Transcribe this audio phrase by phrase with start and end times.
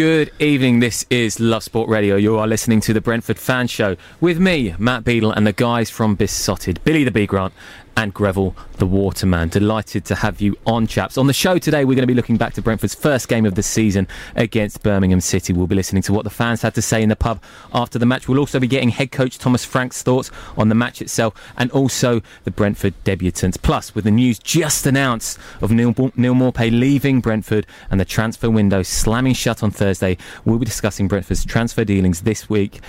[0.00, 0.80] Good evening.
[0.80, 2.16] This is Love Sport Radio.
[2.16, 5.90] You are listening to the Brentford Fan Show with me, Matt Beadle, and the guys
[5.90, 7.52] from Beesotted, Billy the Bee Grant
[8.00, 9.50] and Greville the Waterman.
[9.50, 11.18] Delighted to have you on, chaps.
[11.18, 13.56] On the show today, we're going to be looking back to Brentford's first game of
[13.56, 15.52] the season against Birmingham City.
[15.52, 17.42] We'll be listening to what the fans had to say in the pub
[17.74, 18.26] after the match.
[18.26, 22.22] We'll also be getting head coach Thomas Frank's thoughts on the match itself and also
[22.44, 23.60] the Brentford debutants.
[23.60, 28.48] Plus, with the news just announced of Neal, Neal Maupay leaving Brentford and the transfer
[28.48, 30.16] window slamming shut on Thursday,
[30.46, 32.80] we'll be discussing Brentford's transfer dealings this week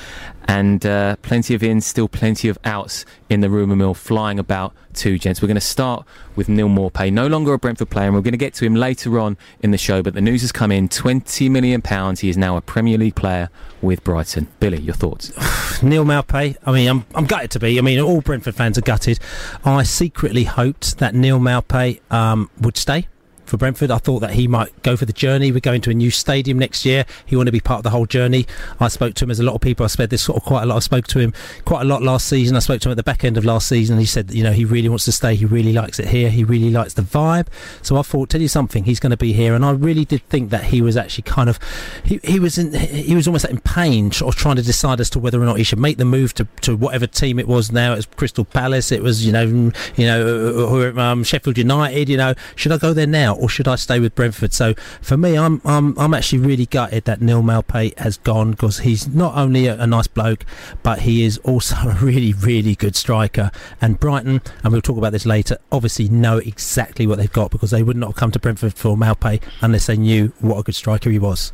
[0.45, 4.73] and uh, plenty of ins, still plenty of outs in the rumour mill flying about
[4.93, 5.41] too, gents.
[5.41, 8.33] We're going to start with Neal Maupay, no longer a Brentford player, and we're going
[8.33, 10.01] to get to him later on in the show.
[10.01, 12.19] But the news has come in: twenty million pounds.
[12.19, 13.49] He is now a Premier League player
[13.81, 14.47] with Brighton.
[14.59, 15.29] Billy, your thoughts?
[15.83, 16.57] Neal Maupay.
[16.65, 17.77] I mean, I'm I'm gutted to be.
[17.77, 19.19] I mean, all Brentford fans are gutted.
[19.63, 23.07] I secretly hoped that Neal Maupay um, would stay
[23.51, 23.91] for Brentford.
[23.91, 25.51] I thought that he might go for the journey.
[25.51, 27.05] We're going to a new stadium next year.
[27.25, 28.47] He wanted to be part of the whole journey.
[28.79, 29.83] I spoke to him as a lot of people.
[29.83, 30.77] I said this sort of quite a lot.
[30.77, 31.33] I spoke to him
[31.65, 32.55] quite a lot last season.
[32.55, 33.99] I spoke to him at the back end of last season.
[33.99, 35.35] He said, you know, he really wants to stay.
[35.35, 36.29] He really likes it here.
[36.29, 37.47] He really likes the vibe.
[37.81, 39.53] So I thought, tell you something, he's going to be here.
[39.53, 41.59] And I really did think that he was actually kind of,
[42.05, 45.19] he, he was in, he was almost in pain, of trying to decide as to
[45.19, 47.69] whether or not he should make the move to, to whatever team it was.
[47.69, 48.93] Now it was Crystal Palace.
[48.93, 52.07] It was, you know, you know, um, Sheffield United.
[52.07, 54.53] You know, should I go there now or should I stay with Brentford.
[54.53, 58.79] So for me, I'm I'm I'm actually really gutted that Neal Maupay has gone because
[58.79, 60.45] he's not only a, a, nice bloke,
[60.83, 63.51] but he is also a really really good striker.
[63.81, 67.71] And Brighton, and we'll talk about this later, obviously know exactly what they've got because
[67.71, 70.75] they would not have come to Brentford for Maupay unless they knew what a good
[70.75, 71.51] striker he was.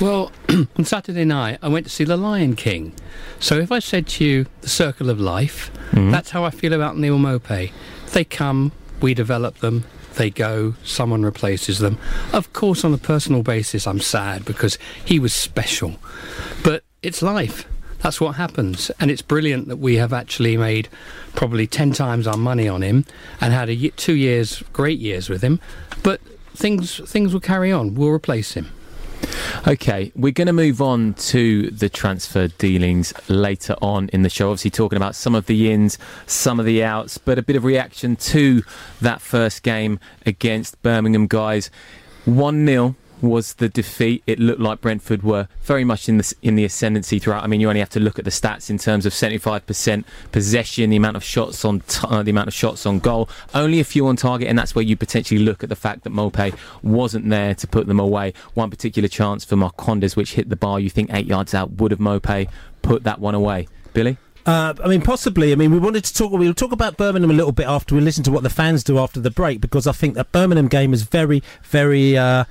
[0.00, 2.94] Well, on Saturday night, I went to see The Lion King.
[3.38, 6.10] So if I said to you, The Circle of Life, mm-hmm.
[6.10, 7.72] that's how I feel about Neil Maupay.
[8.12, 11.98] They come, we develop them, they go, someone replaces them.
[12.32, 15.96] Of course, on a personal basis, I'm sad because he was special.
[16.62, 17.66] But it's life.
[18.00, 18.90] That's what happens.
[19.00, 20.88] And it's brilliant that we have actually made
[21.34, 23.06] probably 10 times our money on him
[23.40, 25.58] and had a, two years, great years with him.
[26.02, 26.20] But
[26.54, 27.94] things, things will carry on.
[27.94, 28.70] We'll replace him.
[29.66, 34.50] Okay, we're going to move on to the transfer dealings later on in the show.
[34.50, 37.64] Obviously, talking about some of the ins, some of the outs, but a bit of
[37.64, 38.62] reaction to
[39.00, 41.70] that first game against Birmingham guys.
[42.24, 42.96] 1 0
[43.28, 44.22] was the defeat.
[44.26, 47.44] It looked like Brentford were very much in the in the ascendancy throughout.
[47.44, 50.90] I mean, you only have to look at the stats in terms of 75% possession,
[50.90, 53.84] the amount of shots on t- uh, the amount of shots on goal, only a
[53.84, 57.28] few on target, and that's where you potentially look at the fact that Maupay wasn't
[57.28, 58.32] there to put them away.
[58.54, 61.90] One particular chance for Marcondes, which hit the bar, you think eight yards out, would
[61.90, 62.48] have Maupay
[62.82, 63.68] put that one away.
[63.92, 64.18] Billy.
[64.46, 65.52] Uh, I mean, possibly.
[65.52, 66.30] I mean, we wanted to talk.
[66.32, 68.98] We'll talk about Birmingham a little bit after we listen to what the fans do
[68.98, 72.16] after the break, because I think that Birmingham game is very, very.
[72.16, 72.44] Uh,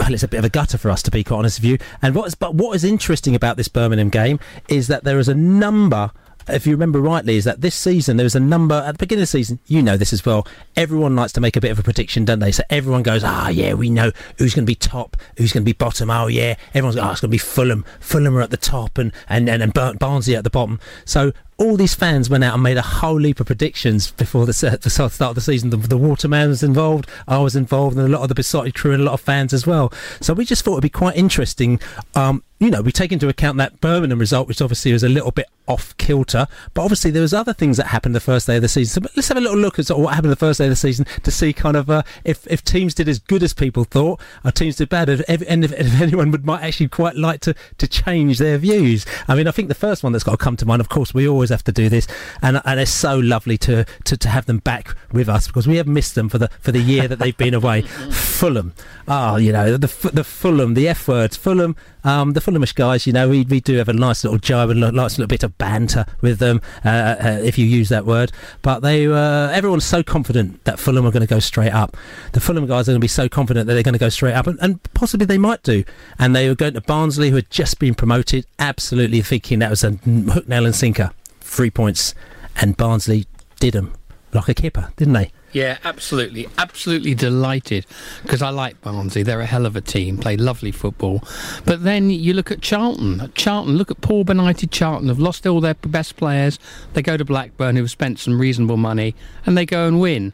[0.00, 1.78] well, it's a bit of a gutter for us to be quite honest with you.
[2.00, 5.28] And what is, but what is interesting about this Birmingham game is that there is
[5.28, 6.10] a number
[6.48, 9.22] if you remember rightly, is that this season there was a number at the beginning
[9.22, 9.60] of the season.
[9.66, 10.48] You know this as well.
[10.74, 12.50] Everyone likes to make a bit of a prediction, don't they?
[12.50, 15.62] So everyone goes, "Ah, oh, yeah, we know who's going to be top, who's going
[15.62, 17.84] to be bottom." Oh, yeah, everyone's, "Oh, it's going to be Fulham.
[18.00, 21.94] Fulham are at the top, and and, and Barnsley at the bottom." So all these
[21.94, 25.34] fans went out and made a whole heap of predictions before the, the start of
[25.34, 25.68] the season.
[25.68, 28.92] The, the Waterman was involved, I was involved, and a lot of the Beesotted crew
[28.92, 29.92] and a lot of fans as well.
[30.22, 31.78] So we just thought it'd be quite interesting.
[32.14, 35.30] Um, you know, we take into account that Birmingham result, which obviously was a little
[35.30, 38.62] bit off kilter, but obviously there was other things that happened the first day of
[38.62, 39.02] the season.
[39.02, 40.70] So let's have a little look at sort of what happened the first day of
[40.70, 43.84] the season to see kind of uh, if if teams did as good as people
[43.84, 47.54] thought, or teams did bad, and if, if, anyone would might actually quite like to
[47.78, 49.06] to change their views.
[49.26, 51.14] I mean, I think the first one that's got to come to mind, of course,
[51.14, 52.06] we always have to do this,
[52.42, 55.76] and and it's so lovely to to, to have them back with us because we
[55.76, 57.82] have missed them for the for the year that they've been away.
[58.10, 58.72] Fulham,
[59.08, 61.76] ah, oh, you know the the Fulham, the F words, Fulham.
[62.02, 64.82] Um, the Fulhamish guys, you know, we, we do have a nice little jibe and
[64.82, 68.32] a nice little bit of banter with them, uh, uh, if you use that word.
[68.62, 71.96] But they, uh, everyone's so confident that Fulham are going to go straight up.
[72.32, 74.34] The Fulham guys are going to be so confident that they're going to go straight
[74.34, 75.84] up, and, and possibly they might do.
[76.18, 79.84] And they were going to Barnsley, who had just been promoted, absolutely thinking that was
[79.84, 81.10] a hook, nail, and sinker.
[81.50, 82.14] Three points,
[82.60, 83.26] and Barnsley
[83.58, 83.92] did them
[84.32, 85.32] like a kipper, didn't they?
[85.50, 86.48] Yeah, absolutely.
[86.58, 87.86] Absolutely delighted
[88.22, 89.24] because I like Barnsley.
[89.24, 91.24] They're a hell of a team, play lovely football.
[91.64, 93.32] But then you look at Charlton.
[93.34, 95.08] Charlton, look at poor benighted Charlton.
[95.08, 96.60] Have lost all their best players.
[96.92, 100.32] They go to Blackburn, who have spent some reasonable money, and they go and win.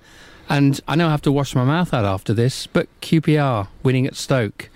[0.49, 4.07] And I know I have to wash my mouth out after this, but QPR winning
[4.07, 4.69] at Stoke.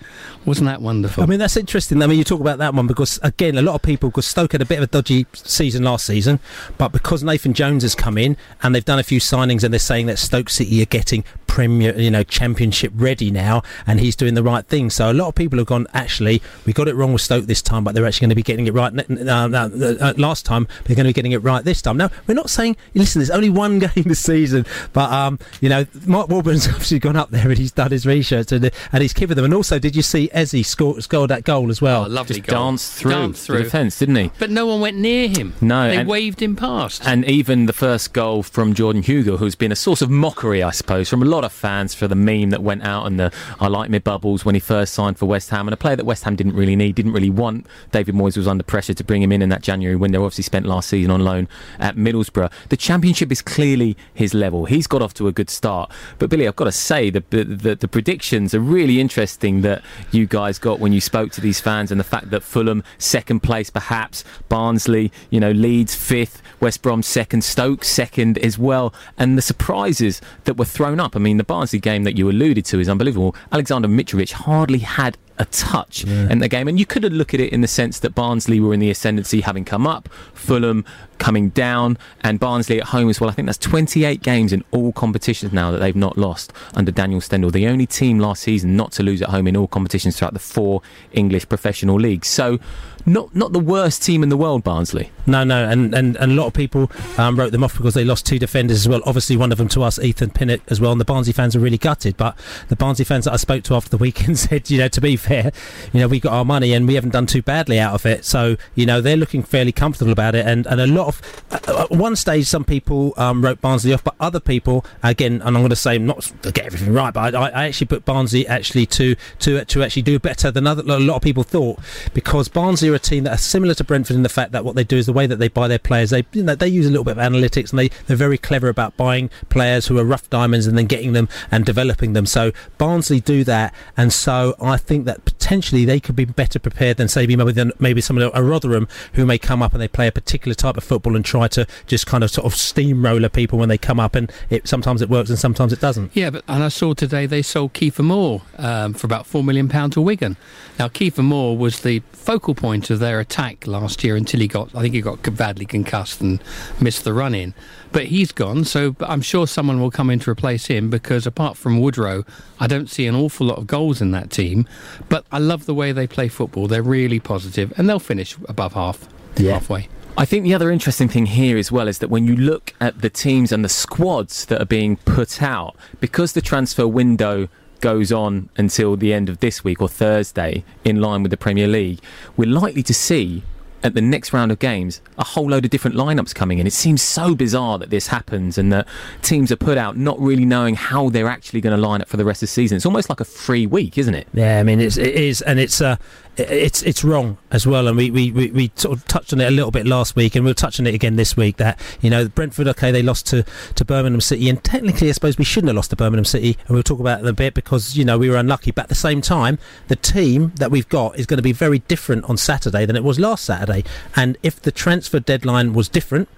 [0.45, 1.23] Wasn't that wonderful?
[1.23, 2.01] I mean, that's interesting.
[2.03, 4.51] I mean, you talk about that one because, again, a lot of people, because Stoke
[4.51, 6.39] had a bit of a dodgy season last season,
[6.77, 9.79] but because Nathan Jones has come in and they've done a few signings and they're
[9.79, 14.35] saying that Stoke City are getting Premier, you know, Championship ready now and he's doing
[14.35, 14.89] the right thing.
[14.89, 17.61] So a lot of people have gone, actually, we got it wrong with Stoke this
[17.61, 18.93] time, but they're actually going to be getting it right
[19.27, 20.65] uh, uh, last time.
[20.85, 21.97] They're going to be getting it right this time.
[21.97, 25.85] Now, we're not saying, listen, there's only one game this season, but, um, you know,
[26.05, 29.35] Mark Warburton's obviously gone up there and he's done his research and, and he's given
[29.35, 29.43] them.
[29.43, 32.05] And also, did you see Eze score, scored that goal as well?
[32.05, 32.67] Oh, lovely Just goal.
[32.67, 34.31] danced through, danced through the defence, didn't he?
[34.39, 35.53] But no one went near him.
[35.59, 37.05] No, they and- waved him past.
[37.05, 40.71] And even the first goal from Jordan Hugill, who's been a source of mockery, I
[40.71, 43.67] suppose, from a lot of fans for the meme that went out and the I
[43.67, 46.23] like me bubbles when he first signed for West Ham, and a player that West
[46.23, 47.67] Ham didn't really need, didn't really want.
[47.91, 50.23] David Moyes was under pressure to bring him in in that January window.
[50.23, 51.47] Obviously, spent last season on loan
[51.79, 52.51] at Middlesbrough.
[52.69, 54.65] The Championship is clearly his level.
[54.65, 55.91] He's got off to a good start.
[56.19, 59.83] But Billy, I've got to say the the, the, the predictions are really interesting that
[60.11, 63.41] you guys got when you spoke to these fans, and the fact that Fulham second
[63.41, 69.37] place, perhaps Barnsley, you know, Leeds fifth, West Brom second, Stoke second as well, and
[69.37, 71.15] the surprises that were thrown up.
[71.15, 73.35] I mean, the Barnsley game that you alluded to is unbelievable.
[73.51, 77.51] Alexander Mitrovic hardly had a touch in the game, and you could look at it
[77.51, 80.85] in the sense that Barnsley were in the ascendancy, having come up, Fulham
[81.21, 83.29] coming down, and Barnsley at home as well.
[83.29, 87.21] I think that's 28 games in all competitions now that they've not lost under Daniel
[87.21, 87.51] Stendel.
[87.51, 90.39] The only team last season not to lose at home in all competitions throughout the
[90.39, 90.81] four
[91.11, 92.27] English professional leagues.
[92.27, 92.59] So,
[93.05, 95.11] not not the worst team in the world, Barnsley.
[95.25, 98.03] No, no, and, and, and a lot of people um, wrote them off because they
[98.03, 99.01] lost two defenders as well.
[99.05, 100.91] Obviously, one of them to us, Ethan Pinnock, as well.
[100.91, 102.17] And the Barnsley fans are really gutted.
[102.17, 102.37] But
[102.69, 105.15] the Barnsley fans that I spoke to after the weekend said, you know, to be
[105.15, 105.51] fair,
[105.93, 108.25] you know, we got our money and we haven't done too badly out of it.
[108.25, 110.45] So, you know, they're looking fairly comfortable about it.
[110.45, 114.03] And, and a lot of, uh, at one stage, some people um, wrote Barnsley off,
[114.03, 117.35] but other people, again, and I'm going to say, not to get everything right, but
[117.35, 120.99] I, I actually put Barnsley actually to, to, to actually do better than other, a
[120.99, 121.79] lot of people thought
[122.13, 124.75] because Barnsley are a team that are similar to Brentford in the fact that what
[124.75, 126.09] they do is the way that they buy their players.
[126.09, 128.69] They you know, they use a little bit of analytics and they they're very clever
[128.69, 132.25] about buying players who are rough diamonds and then getting them and developing them.
[132.25, 136.95] So Barnsley do that, and so I think that potentially they could be better prepared
[136.95, 139.87] than say maybe than maybe some of a Rotherham who may come up and they
[139.89, 143.27] play a particular type of football and try to just kind of sort of steamroller
[143.27, 146.15] people when they come up, and it sometimes it works and sometimes it doesn't.
[146.15, 149.67] Yeah, but and I saw today they sold Kiefer Moore um, for about four million
[149.67, 150.37] pounds to Wigan.
[150.79, 154.73] Now Kiefer Moore was the focal point of their attack last year until he got,
[154.73, 156.41] I think he got badly concussed and
[156.79, 157.53] missed the run in.
[157.91, 161.57] But he's gone, so I'm sure someone will come in to replace him because apart
[161.57, 162.23] from Woodrow,
[162.59, 164.65] I don't see an awful lot of goals in that team.
[165.09, 166.67] But I love the way they play football.
[166.67, 169.53] They're really positive, and they'll finish above half, Yeah.
[169.53, 169.89] halfway.
[170.17, 173.01] I think the other interesting thing here as well is that when you look at
[173.01, 178.11] the teams and the squads that are being put out, because the transfer window goes
[178.11, 181.99] on until the end of this week or Thursday, in line with the Premier League,
[182.37, 183.43] we're likely to see
[183.83, 186.67] at the next round of games a whole load of different lineups coming in.
[186.67, 188.87] It seems so bizarre that this happens and that
[189.21, 192.17] teams are put out not really knowing how they're actually going to line up for
[192.17, 192.75] the rest of the season.
[192.75, 194.27] It's almost like a free week, isn't it?
[194.33, 195.97] Yeah, I mean it's, it is, and it's uh,
[196.37, 197.87] it's it's wrong as well.
[197.87, 200.35] And we, we, we, we sort of touched on it a little bit last week,
[200.35, 201.57] and we'll touch on it again this week.
[201.57, 203.43] That you know Brentford, okay, they lost to,
[203.75, 206.75] to Birmingham City, and technically, I suppose we shouldn't have lost to Birmingham City, and
[206.75, 208.71] we'll talk about it a bit because you know we were unlucky.
[208.71, 211.79] But at the same time, the team that we've got is going to be very
[211.79, 213.83] different on Saturday than it was last Saturday.
[214.15, 216.29] And if the transfer deadline was different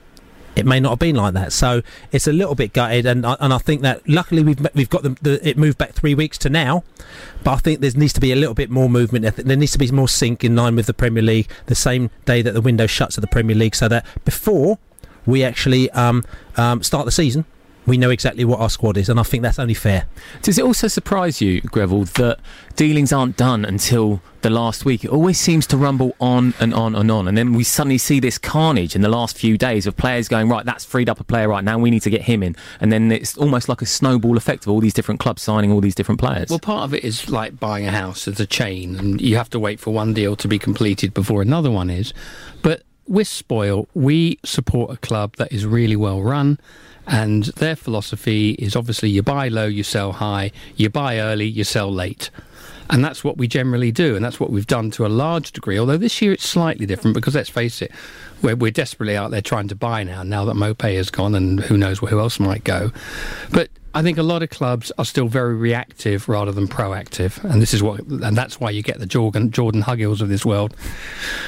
[0.56, 1.54] it may not have been like that.
[1.54, 1.82] So
[2.12, 5.04] it's a little bit gutted, and I, and I think that luckily we've we've got
[5.04, 6.84] the, the it moved back three weeks to now,
[7.44, 9.36] but I think there needs to be a little bit more movement.
[9.36, 12.42] There needs to be more sync in line with the Premier League the same day
[12.42, 14.78] that the window shuts at the Premier League, so that before
[15.26, 16.24] we actually um,
[16.58, 17.46] um, start the season,
[17.86, 20.06] we know exactly what our squad is, and I think that's only fair.
[20.42, 22.40] Does it also surprise you, Greville, that
[22.76, 25.04] dealings aren't done until the last week?
[25.04, 28.20] It always seems to rumble on and on and on, and then we suddenly see
[28.20, 31.24] this carnage in the last few days of players going, right, that's freed up a
[31.24, 32.56] player right now, we need to get him in.
[32.80, 35.82] And then it's almost like a snowball effect of all these different clubs signing all
[35.82, 36.50] these different players.
[36.50, 39.50] Well, part of it is like buying a house as a chain, and you have
[39.52, 42.14] to wait for one deal to be completed before another one is.
[42.62, 46.58] But with Spoil, we support a club that is really well run
[47.08, 51.64] and their philosophy is obviously you buy low, you sell high, you buy early, you
[51.64, 52.30] sell late.
[52.90, 55.80] And that's what we generally do, and that's what we've done to a large degree.
[55.80, 57.92] Although this year it's slightly different because let's face it,
[58.42, 61.62] we're, we're desperately out there trying to buy now, now that Maupay has gone and
[61.62, 62.92] who knows who else might go.
[63.52, 67.62] But I think a lot of clubs are still very reactive rather than proactive, and
[67.62, 70.76] this is what, and that's why you get the Jordan Jordan Hugills of this world,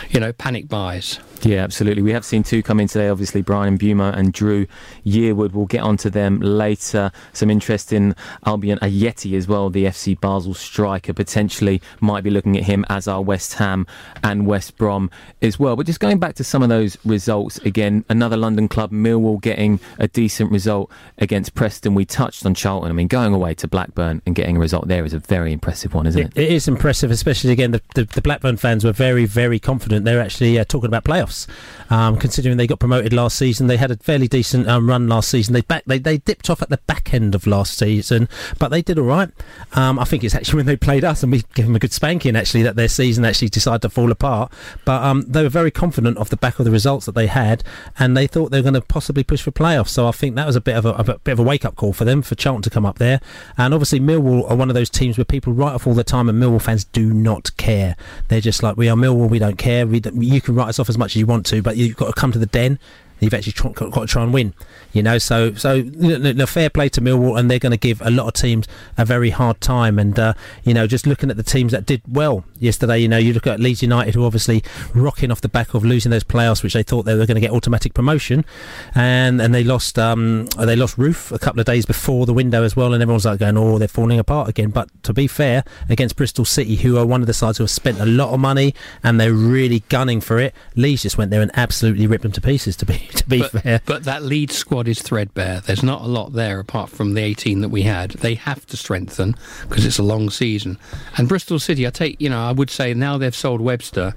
[0.10, 1.20] you know, panic buys.
[1.42, 2.02] Yeah, absolutely.
[2.02, 4.66] We have seen two come in today, obviously, Bryan Mbeumo and Dru
[5.06, 5.54] Yearwood.
[5.54, 7.12] We'll get onto them later.
[7.34, 8.16] Some interest in
[8.48, 11.14] Albian Ajeti as well, the FC Basel striker.
[11.14, 13.86] Potentially might be looking at him as our West Ham
[14.24, 15.12] and West Brom
[15.42, 15.76] as well.
[15.76, 19.80] But just going back to some of those results again, another London club, Millwall, getting
[20.00, 21.94] a decent result against Preston.
[21.94, 22.90] We touched on Charlton.
[22.90, 25.94] I mean, going away to Blackburn and getting a result there is a very impressive
[25.94, 26.34] one, isn't it?
[26.36, 30.06] It, it is impressive, especially again, the, the, the, Blackburn fans were very, very confident.
[30.06, 31.48] They're actually uh, talking about playoffs playoffs.
[31.92, 35.30] Um, considering they got promoted last season, they had a fairly decent um, run last
[35.30, 35.54] season.
[35.54, 38.28] They back they, they dipped off at the back end of last season,
[38.58, 39.30] but they did all right.
[39.74, 41.94] Um, I think it's actually when they played us and we gave them a good
[41.94, 44.52] spanking actually that their season actually decided to fall apart.
[44.84, 47.64] But um, they were very confident off the back of the results that they had,
[48.00, 49.90] and they thought they were going to possibly push for playoffs.
[49.90, 51.76] So I think that was a bit of a, a bit of a wake up
[51.76, 53.20] call for them for Charlton to come up there.
[53.58, 56.30] And obviously Millwall are one of those teams where people write off all the time,
[56.30, 57.96] and Millwall fans do not care.
[58.28, 59.86] They're just like we are Millwall, we don't care.
[59.88, 62.08] We you can write us off as much as you want to, but you've got
[62.08, 62.80] to come to the den
[63.20, 64.54] you've actually tr- got to try and win.
[64.94, 68.10] You know, so so the fair play to Millwall, and they're going to give a
[68.10, 68.68] lot of teams
[68.98, 70.00] a very hard time.
[70.00, 73.18] And uh, you know, just looking at the teams that did well yesterday, you know,
[73.18, 76.64] you look at Leeds United, who obviously rocking off the back of losing those playoffs,
[76.64, 78.46] which they thought they were going to get automatic promotion,
[78.94, 82.64] and and they lost um they lost Roofe a couple of days before the window
[82.64, 84.70] as well, and everyone's like going, oh, they're falling apart again.
[84.70, 87.72] But to be fair, against Bristol City, who are one of the sides who have
[87.72, 91.42] spent a lot of money and they're really gunning for it, Leeds just went there
[91.42, 92.76] and absolutely ripped them to pieces.
[92.78, 93.82] To be to be but, fair.
[93.86, 95.62] But that lead squad is threadbare.
[95.62, 98.12] There's not a lot there apart from the 18 that we had.
[98.12, 99.36] They have to strengthen
[99.68, 100.78] because it's a long season.
[101.18, 104.16] And Bristol City, I take, you know, I would say now they've sold Webster,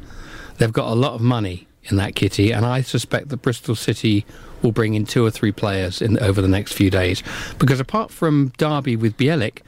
[0.58, 4.26] they've got a lot of money in that kitty, and I suspect that Bristol City
[4.62, 7.22] will bring in two or three players in over the next few days.
[7.58, 9.60] Because apart from Derby with Bielik,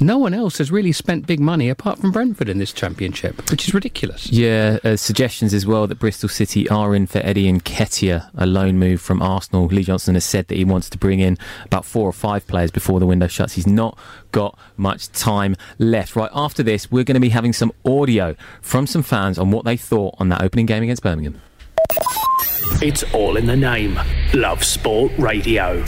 [0.00, 3.66] no one else has really spent big money apart from Brentford in this championship, which
[3.68, 4.30] is ridiculous.
[4.30, 8.78] Yeah, uh, suggestions as well that Bristol City are in for Eddie Nketiah, a loan
[8.78, 9.66] move from Arsenal.
[9.66, 12.70] Lee Johnson has said that he wants to bring in about four or five players
[12.70, 13.54] before the window shuts.
[13.54, 13.98] He's not
[14.32, 16.16] got much time left.
[16.16, 19.64] Right after this, we're going to be having some audio from some fans on what
[19.64, 21.40] they thought on that opening game against Birmingham.
[22.80, 23.98] It's all in the name.
[24.34, 25.82] Love Sport Radio.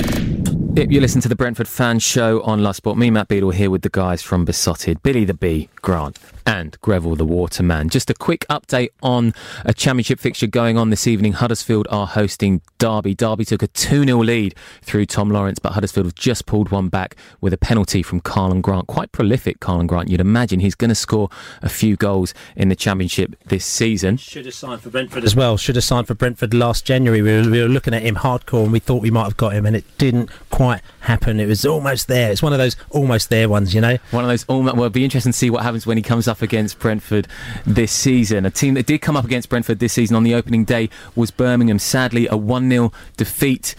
[0.89, 2.97] You listen to the Brentford Fan Show on Love Sport.
[2.97, 5.03] Me, Matt Beadle, here with the guys from Beesotted.
[5.03, 7.89] Billy the Bee, Grant, and Greville the Waterman.
[7.89, 11.33] Just a quick update on a championship fixture going on this evening.
[11.35, 13.15] Huddersfield are hosting Derby.
[13.15, 16.89] Derby took a 2 0 lead through Tom Lawrence, but Huddersfield have just pulled one
[16.89, 18.87] back with a penalty from Karlan Grant.
[18.87, 20.09] Quite prolific, Karlan Grant.
[20.09, 21.29] You'd imagine he's going to score
[21.63, 24.17] a few goals in the championship this season.
[24.17, 25.57] Should have signed for Brentford as well.
[25.57, 27.23] Should have signed for Brentford last January.
[27.23, 29.53] We were, we were looking at him hardcore and we thought we might have got
[29.53, 31.41] him, and it didn't quite happen.
[31.41, 32.31] It was almost there.
[32.31, 33.99] It's one of those almost there ones, you know?
[34.11, 34.77] One of those almost.
[34.77, 37.29] Well, it'll be interesting to see what happens when he comes up against Brentford
[37.67, 38.45] this season.
[38.47, 41.31] A team that did come up against Brentford this season on the opening day was
[41.31, 41.79] Birmingham.
[41.79, 43.75] Sadly, a 1 0 defeat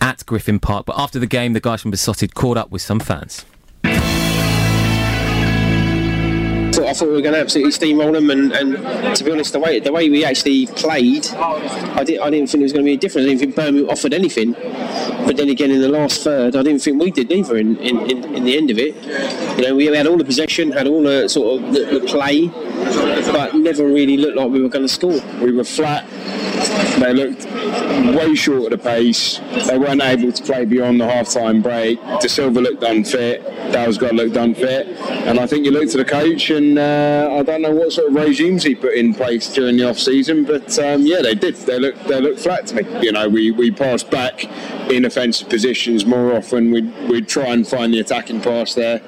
[0.00, 0.86] at Griffin Park.
[0.86, 3.44] But after the game, the guys from Beesotted caught up with some fans.
[6.92, 9.58] I thought we were going to absolutely steamroll them, and, and to be honest, the
[9.58, 12.90] way the way we actually played, I, did, I didn't think there was going to
[12.90, 13.24] be a difference.
[13.24, 14.52] I didn't think Birmingham offered anything.
[14.52, 17.56] But then again, in the last third, I didn't think we did either.
[17.56, 18.94] In, in, in, in the end of it,
[19.56, 22.48] you know, we had all the possession, had all the sort of the, the play,
[23.32, 25.18] but never really looked like we were going to score.
[25.40, 26.06] We were flat.
[27.00, 27.46] They looked
[28.14, 29.40] way short of the pace.
[29.66, 31.98] They weren't able to play beyond the half-time break.
[32.20, 34.86] Dasilva looked unfit Dale's got to look done fit.
[35.26, 38.08] And I think you look to the coach, and uh, I don't know what sort
[38.08, 41.54] of regimes he put in place during the off season, but um, yeah, they did.
[41.56, 43.00] They look they look flat to me.
[43.02, 44.44] You know, we we passed back
[44.90, 46.70] in offensive positions more often.
[46.70, 49.00] We'd we'd try and find the attacking pass there.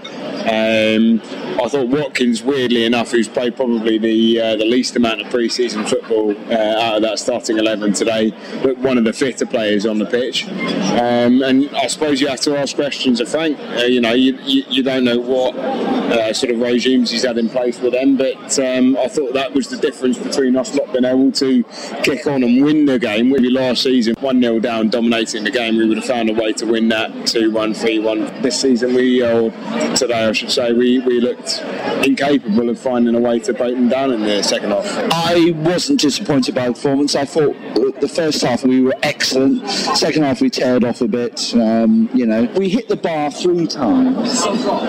[0.44, 1.20] Um,
[1.62, 5.84] I thought Watkins, weirdly enough, who's played probably the uh, the least amount of pre-season
[5.86, 8.32] football uh, out of that starting eleven today,
[8.62, 10.46] but one of the fitter players on the pitch.
[10.48, 13.58] Um, and I suppose you have to ask questions of Frank.
[13.58, 17.38] Uh, you know, you, you, you don't know what uh, sort of regimes he's had
[17.38, 20.92] in place with them, but um, I thought that was the difference between us not
[20.92, 21.62] being able to
[22.02, 23.30] kick on and win the game.
[23.30, 26.52] Maybe last season, one 0 down, dominating the game, we would have found a way
[26.54, 28.24] to win that two one, three one.
[28.42, 29.50] This season, we or
[29.96, 33.88] today, I should say, we we looked incapable of finding a way to break them
[33.88, 34.86] down in the second half.
[35.12, 37.14] I wasn't disappointed by the performance.
[37.14, 37.54] I thought
[38.00, 39.68] the first half we were excellent.
[39.68, 41.54] Second half we tailed off a bit.
[41.54, 44.44] Um, you know, we hit the bar three times.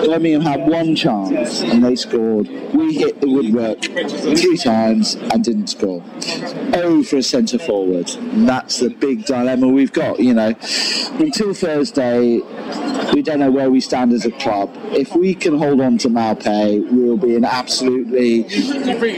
[0.06, 2.48] Birmingham had one chance and they scored.
[2.74, 6.02] We hit the woodwork three times and didn't score.
[6.74, 8.08] Oh, for a centre forward.
[8.46, 10.20] That's the big dilemma we've got.
[10.20, 10.54] You know,
[11.18, 12.40] until Thursday,
[13.12, 14.70] we don't know where we stand as a club.
[14.90, 16.08] If we can hold on to
[16.46, 18.44] Maupay, we'll be in absolutely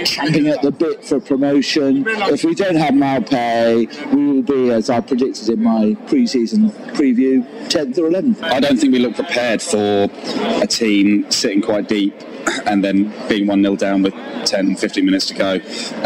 [0.04, 2.04] champing at the bit for promotion.
[2.06, 7.46] If we don't have Maupay, we will be, as I predicted in my pre-season preview,
[7.68, 8.42] 10th or 11th.
[8.42, 10.08] I don't think we look prepared for
[10.62, 12.14] a team sitting quite deep
[12.66, 14.14] and then being 1 0 down with
[14.44, 15.54] 10, 15 minutes to go.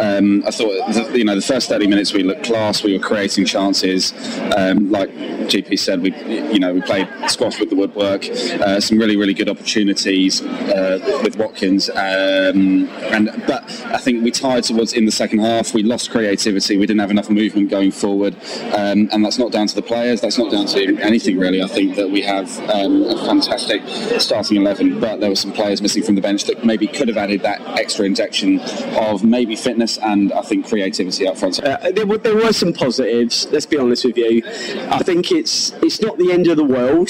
[0.00, 3.02] Um, I thought, the, you know, the first 30 minutes we looked class, we were
[3.02, 4.12] creating chances.
[4.56, 6.14] Um, like GP said, we,
[6.52, 8.28] you know, we played squash with the woodwork,
[8.60, 11.88] uh, some really, really good opportunities uh, with Watkins.
[11.90, 16.76] Um, and But I think we tired towards in the second half, we lost creativity,
[16.76, 18.34] we didn't have enough movement going forward.
[18.74, 21.62] Um, and that's not down to the players, that's not down to anything really.
[21.62, 23.82] I think that we have um, a fantastic
[24.20, 27.16] starting 11, but there were some players missing from the bench that maybe could have
[27.16, 28.60] added that extra injection
[28.98, 31.62] of maybe fitness and I think creativity up front.
[31.62, 33.46] Uh, there, were, there were some positives.
[33.50, 34.42] Let's be honest with you.
[34.90, 37.08] I think it's it's not the end of the world.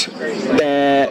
[0.59, 1.07] There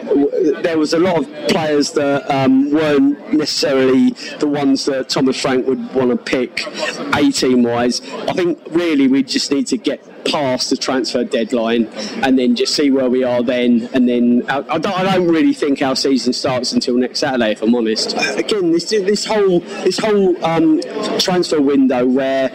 [0.62, 5.66] there was a lot of players that um, weren't necessarily the ones that Thomas Frank
[5.66, 6.66] would want to pick,
[7.14, 8.00] A team wise.
[8.28, 11.86] I think really we just need to get past the transfer deadline
[12.22, 13.88] and then just see where we are then.
[13.92, 17.52] And then I, I, don't, I don't, really think our season starts until next Saturday,
[17.52, 18.14] if I'm honest.
[18.36, 20.80] Again, this this whole this whole um,
[21.18, 22.50] transfer window where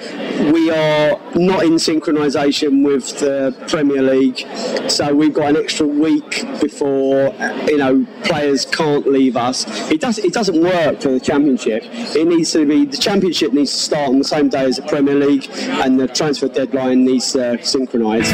[0.51, 4.45] we are not in synchronisation with the Premier League,
[4.89, 7.33] so we've got an extra week before
[7.67, 9.65] you know players can't leave us.
[9.89, 11.83] It does it doesn't work for the Championship.
[11.83, 14.83] It needs to be the Championship needs to start on the same day as the
[14.83, 18.33] Premier League, and the transfer deadline needs to synchronised.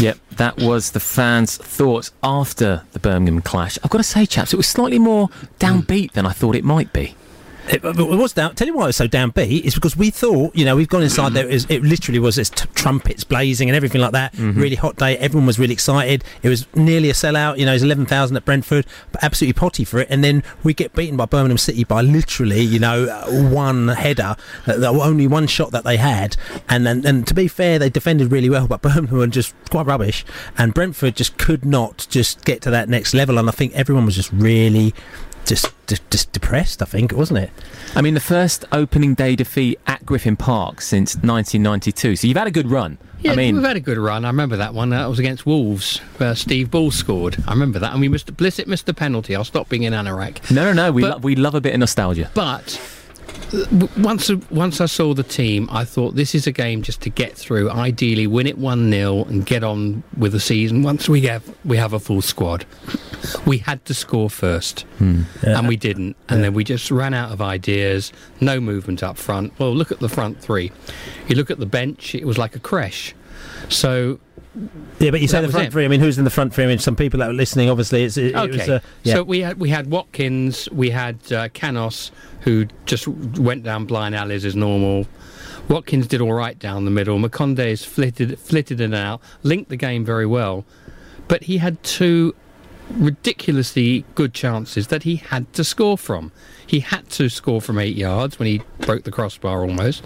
[0.00, 3.78] Yep, that was the fans' thoughts after the Birmingham clash.
[3.82, 5.28] I've got to say, chaps, it was slightly more
[5.58, 7.14] downbeat than I thought it might be.
[7.68, 8.54] It, it, was down.
[8.54, 11.02] Tell you why it was so downbeat is because we thought, you know, we've gone
[11.02, 11.48] inside there.
[11.48, 14.32] It, was, it literally was this t- trumpets blazing and everything like that.
[14.34, 14.60] Mm-hmm.
[14.60, 15.16] Really hot day.
[15.18, 16.24] Everyone was really excited.
[16.42, 17.58] It was nearly a sellout.
[17.58, 20.08] You know, it was eleven thousand at Brentford, but absolutely potty for it.
[20.10, 23.06] And then we get beaten by Birmingham City by literally, you know,
[23.52, 26.36] one header, uh, only one shot that they had.
[26.68, 29.86] And then, and to be fair, they defended really well, but Birmingham were just quite
[29.86, 30.24] rubbish.
[30.56, 33.38] And Brentford just could not just get to that next level.
[33.38, 34.94] And I think everyone was just really
[35.44, 37.50] just, just, just depressed, I think, wasn't it?
[37.94, 42.16] I mean, the first opening day defeat at Griffin Park since 1992.
[42.16, 42.98] So you've had a good run.
[43.20, 44.24] Yeah, I mean, we've had a good run.
[44.24, 44.90] I remember that one.
[44.90, 45.98] That was against Wolves.
[46.18, 47.36] Where Steve Bull scored.
[47.46, 47.92] I remember that.
[47.92, 49.34] And we missed Blissett missed the penalty.
[49.34, 50.50] I'll stop being an anorak.
[50.50, 50.92] No, no, no.
[50.92, 52.30] We, but, lo- we love a bit of nostalgia.
[52.34, 52.80] But
[53.96, 57.36] once once I saw the team, I thought this is a game just to get
[57.36, 57.70] through.
[57.70, 60.82] Ideally, win it one 0 and get on with the season.
[60.82, 62.64] Once we have we have a full squad,
[63.46, 65.22] we had to score first, hmm.
[65.42, 65.58] yeah.
[65.58, 66.16] and we didn't.
[66.28, 66.44] And yeah.
[66.44, 68.12] then we just ran out of ideas.
[68.40, 69.58] No movement up front.
[69.58, 70.72] Well, look at the front three.
[71.28, 73.14] You look at the bench; it was like a crash.
[73.68, 74.18] So
[74.98, 75.72] yeah, but you say the front it.
[75.72, 75.84] three.
[75.84, 76.64] I mean, who's in the front three?
[76.64, 78.44] I mean, some people that are listening, obviously, it's, it, okay.
[78.44, 79.14] It was, uh, yeah.
[79.14, 84.14] So we had we had Watkins, we had uh, Canos, who just went down blind
[84.14, 85.06] alleys as normal.
[85.68, 87.18] Watkins did all right down the middle.
[87.18, 90.64] Marcondes flitted flitted in and out, linked the game very well,
[91.28, 92.34] but he had two
[92.90, 96.32] ridiculously good chances that he had to score from.
[96.66, 100.04] He had to score from eight yards when he broke the crossbar almost,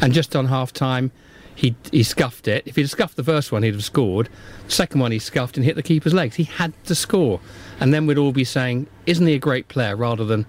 [0.00, 1.12] and just on half time
[1.56, 2.62] he he scuffed it.
[2.66, 4.28] If he'd scuffed the first one, he'd have scored.
[4.68, 6.36] Second one, he scuffed and hit the keeper's legs.
[6.36, 7.40] He had to score,
[7.80, 10.46] and then we'd all be saying, "Isn't he a great player?" Rather than,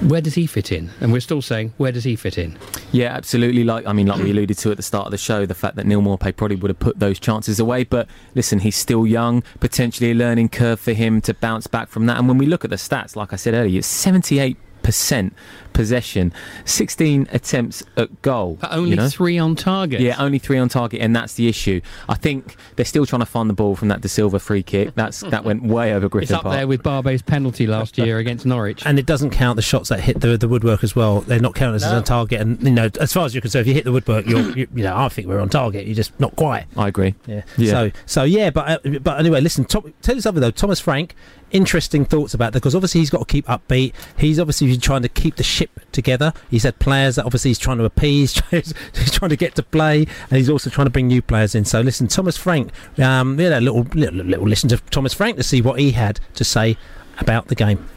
[0.00, 0.90] where does he fit in?
[1.00, 2.56] And we're still saying, where does he fit in?
[2.92, 3.64] Yeah, absolutely.
[3.64, 5.76] Like I mean, like we alluded to at the start of the show, the fact
[5.76, 7.84] that Neal Maupay probably would have put those chances away.
[7.84, 12.06] But listen, he's still young, potentially a learning curve for him to bounce back from
[12.06, 12.18] that.
[12.18, 14.56] And when we look at the stats, like I said earlier, it's seventy-eight
[14.88, 15.34] percent
[15.74, 16.32] possession,
[16.64, 18.56] 16 attempts at goal.
[18.58, 19.08] But only you know?
[19.08, 20.00] three on target.
[20.00, 21.82] Yeah, only three on target, and that's the issue.
[22.08, 24.94] I think they're still trying to find the ball from that Dasilva free kick.
[24.94, 26.56] That's that went way over Griffin It's up Park.
[26.56, 28.82] there with Barbet's penalty last year against Norwich.
[28.86, 31.20] And it doesn't count the shots that hit the, the woodwork as well.
[31.20, 31.96] They're not counted as No.
[31.98, 32.40] on target.
[32.40, 34.66] And you know, as far as you're concerned, if you hit the woodwork, you're you,
[34.74, 35.86] you know, I think we're on target.
[35.86, 36.64] You're just not quite.
[36.78, 37.14] I agree.
[37.26, 37.42] Yeah.
[37.58, 37.70] Yeah.
[37.70, 39.64] So so yeah, but uh, but anyway, listen.
[39.66, 40.50] Tom, tell you something though.
[40.50, 41.14] Thomas Frank,
[41.50, 43.92] interesting thoughts about that because obviously he's got to keep upbeat.
[44.16, 46.32] He's obviously trying to keep the ship together.
[46.50, 48.40] He's had players that obviously he's trying to appease.
[48.50, 51.64] he's trying to get to play, and he's also trying to bring new players in.
[51.64, 52.72] So listen, Thomas Frank.
[52.98, 56.44] Um, a little, little little listen to Thomas Frank to see what he had to
[56.44, 56.76] say
[57.18, 57.88] about the game.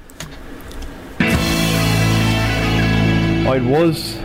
[3.44, 4.16] It was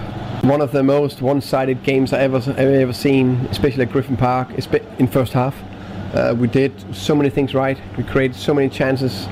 [0.42, 4.50] one of the most one-sided games I ever I've ever seen, especially at Griffin Park,
[4.98, 5.56] in first half.
[6.14, 7.78] Uh, we did so many things right.
[7.96, 9.26] We created so many chances.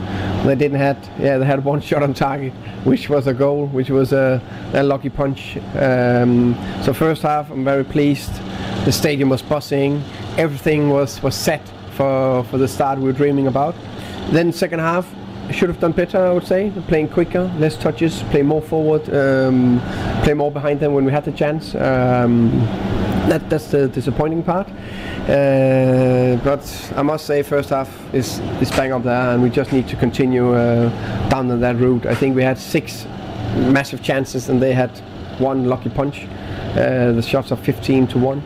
[0.44, 2.52] They didn't had yeah they had one shot on target,
[2.84, 4.40] which was a goal, which was a,
[4.74, 5.56] a lucky punch.
[5.76, 8.32] Um, so first half, I'm very pleased.
[8.84, 10.02] The stadium was buzzing.
[10.37, 13.74] Everything was was set for for the start we were dreaming about.
[14.30, 15.06] Then second half,
[15.52, 16.72] should have done better, I would say.
[16.88, 19.80] Playing quicker, less touches, play more forward, um,
[20.22, 21.74] play more behind them when we had the chance.
[21.74, 22.50] Um,
[23.28, 24.68] that, that's the disappointing part.
[25.28, 29.72] Uh, but I must say, first half is, is bang up there, and we just
[29.72, 32.07] need to continue uh, down that route.
[32.07, 33.07] I think we had six
[33.57, 34.90] massive chances, and they had
[35.38, 36.26] one lucky punch.
[36.74, 38.42] Uh, the shots are 15 to 1.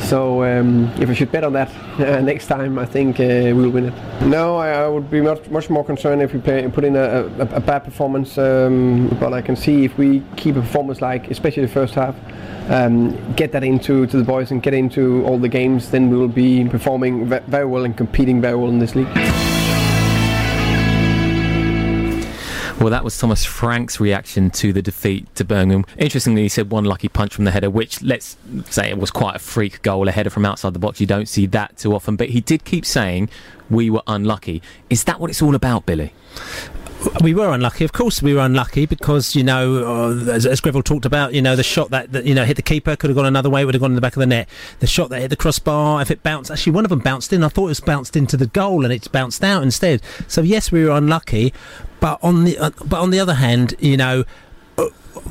[0.00, 3.70] So um, if I should bet on that uh, next time, I think uh, we'll
[3.70, 4.22] win it.
[4.22, 7.56] No, I, I would be much, much more concerned if we put in a, a,
[7.56, 8.38] a bad performance.
[8.38, 12.14] Um, but I can see if we keep a performance like, especially the first half,
[12.70, 16.16] um, get that into to the boys and get into all the games, then we
[16.16, 19.08] will be performing ve- very well and competing very well in this league.
[22.80, 25.84] Well, that was Thomas Frank's reaction to the defeat to Birmingham.
[25.96, 28.36] Interestingly, he said one lucky punch from the header, which let's
[28.70, 31.00] say it was quite a freak goal, a header from outside the box.
[31.00, 33.30] You don't see that too often, but he did keep saying
[33.68, 34.62] we were unlucky.
[34.90, 36.12] Is that what it's all about, Billy?
[37.22, 37.84] We were unlucky.
[37.84, 41.42] Of course, we were unlucky because you know, uh, as, as Greville talked about, you
[41.42, 43.64] know, the shot that, that you know hit the keeper could have gone another way,
[43.64, 44.48] would have gone in the back of the net.
[44.80, 47.44] The shot that hit the crossbar, if it bounced, actually one of them bounced in.
[47.44, 50.02] I thought it was bounced into the goal, and it's bounced out instead.
[50.26, 51.52] So yes, we were unlucky,
[52.00, 54.24] but on the uh, but on the other hand, you know.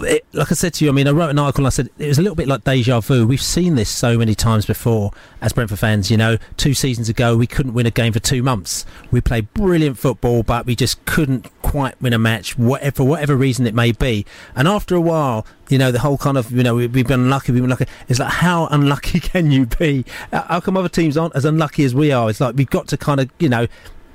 [0.02, 1.90] It, like I said to you, I mean, I wrote an article and I said
[1.98, 3.26] it was a little bit like deja vu.
[3.28, 6.10] We've seen this so many times before as Brentford fans.
[6.12, 8.86] You know, two seasons ago, we couldn't win a game for two months.
[9.12, 13.36] We played brilliant football, but we just couldn't quite win a match, whatever, for whatever
[13.36, 14.26] reason it may be.
[14.56, 17.20] And after a while, you know, the whole kind of, you know, we- we've been
[17.22, 17.92] unlucky, we've been unlucky.
[18.08, 20.06] It's like, how unlucky can you be?
[20.32, 22.30] How come other teams aren't as unlucky as we are?
[22.30, 23.68] It's like we've got to kind of, you know,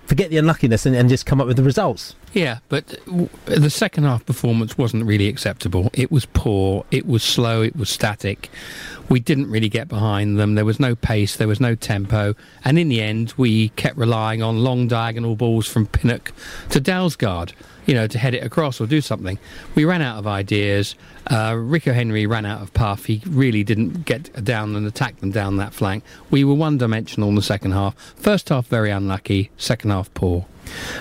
[0.06, 2.14] forget the unluckiness and, and just come up with the results.
[2.32, 2.98] Yeah, but
[3.44, 5.90] the second half performance wasn't really acceptable.
[5.92, 8.50] It was poor, it was slow, it was static.
[9.08, 10.54] We didn't really get behind them.
[10.54, 12.34] There was no pace, there was no tempo.
[12.64, 16.32] And in the end, we kept relying on long diagonal balls from Pinnock
[16.70, 17.52] to Dalsgaard,
[17.86, 19.38] you know, to head it across or do something.
[19.74, 20.94] We ran out of ideas.
[21.26, 23.06] Uh, Rico Henry ran out of puff.
[23.06, 26.04] He really didn't get down and attack them down that flank.
[26.30, 27.94] We were one dimensional in the second half.
[28.16, 29.50] First half, very unlucky.
[29.56, 30.46] Second half, poor.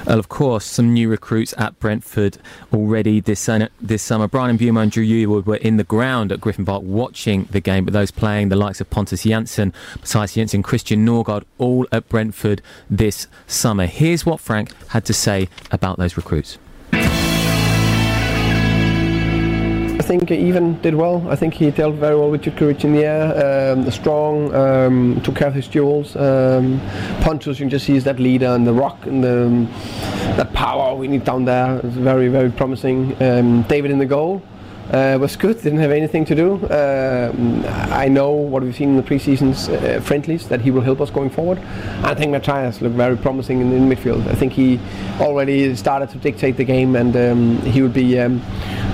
[0.05, 2.37] Well, of course, some new recruits at Brentford
[2.73, 4.27] already this, sun- this summer.
[4.27, 7.85] Bryan Mbeumo and Dru Yearwood were in the ground at Griffin Park watching the game,
[7.85, 12.61] but those playing the likes of Pontus Jansson, Mathias Jensen, Christian Norgard, all at Brentford
[12.89, 13.85] this summer.
[13.85, 16.57] Here's what Frank had to say about those recruits.
[20.01, 21.23] I think Even did well.
[21.29, 23.73] I think he dealt very well with Jutkiewicz in the air.
[23.73, 26.15] Um, strong, um, took care of his duels.
[26.15, 26.81] Um,
[27.59, 29.65] you can just see is that leader and the rock and the, um,
[30.37, 31.79] that power we need down there.
[31.83, 33.15] It's very, very promising.
[33.21, 34.41] Um, David in the goal.
[34.91, 36.55] Uh, was good, didn't have anything to do.
[36.69, 40.99] Um, I know what we've seen in the preseason uh, friendlies that he will help
[40.99, 41.59] us going forward.
[42.03, 44.27] I think Mathias looked very promising in, in midfield.
[44.27, 44.81] I think he
[45.21, 48.41] already started to dictate the game and um, he would be, um,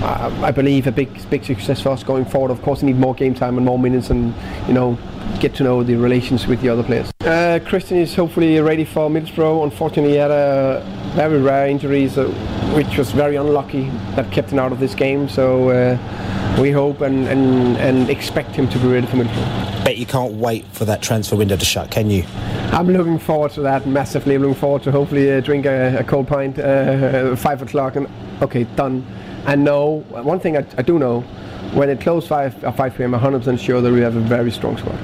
[0.00, 2.52] uh, I believe, a big big success for us going forward.
[2.52, 4.32] Of course, we need more game time and more minutes and,
[4.68, 4.96] you know,
[5.40, 7.10] get to know the relations with the other players.
[7.20, 9.62] Uh, Christian is hopefully ready for Middlesbrough.
[9.64, 10.82] Unfortunately, he had a
[11.14, 12.30] very rare injury, so,
[12.74, 15.28] which was very unlucky that kept him out of this game.
[15.28, 19.84] So uh, we hope and, and, and expect him to be ready for Middlesbrough.
[19.84, 22.24] Bet you can't wait for that transfer window to shut, can you?
[22.72, 24.34] I'm looking forward to that massively.
[24.34, 28.08] I'm Looking forward to hopefully uh, drink a, a cold pint uh, five o'clock and
[28.42, 29.06] okay done.
[29.46, 31.24] I know one thing I, I do know.
[31.74, 34.50] When it closed 5 uh, 5 p.m., I'm 100% sure that we have a very
[34.50, 34.98] strong squad.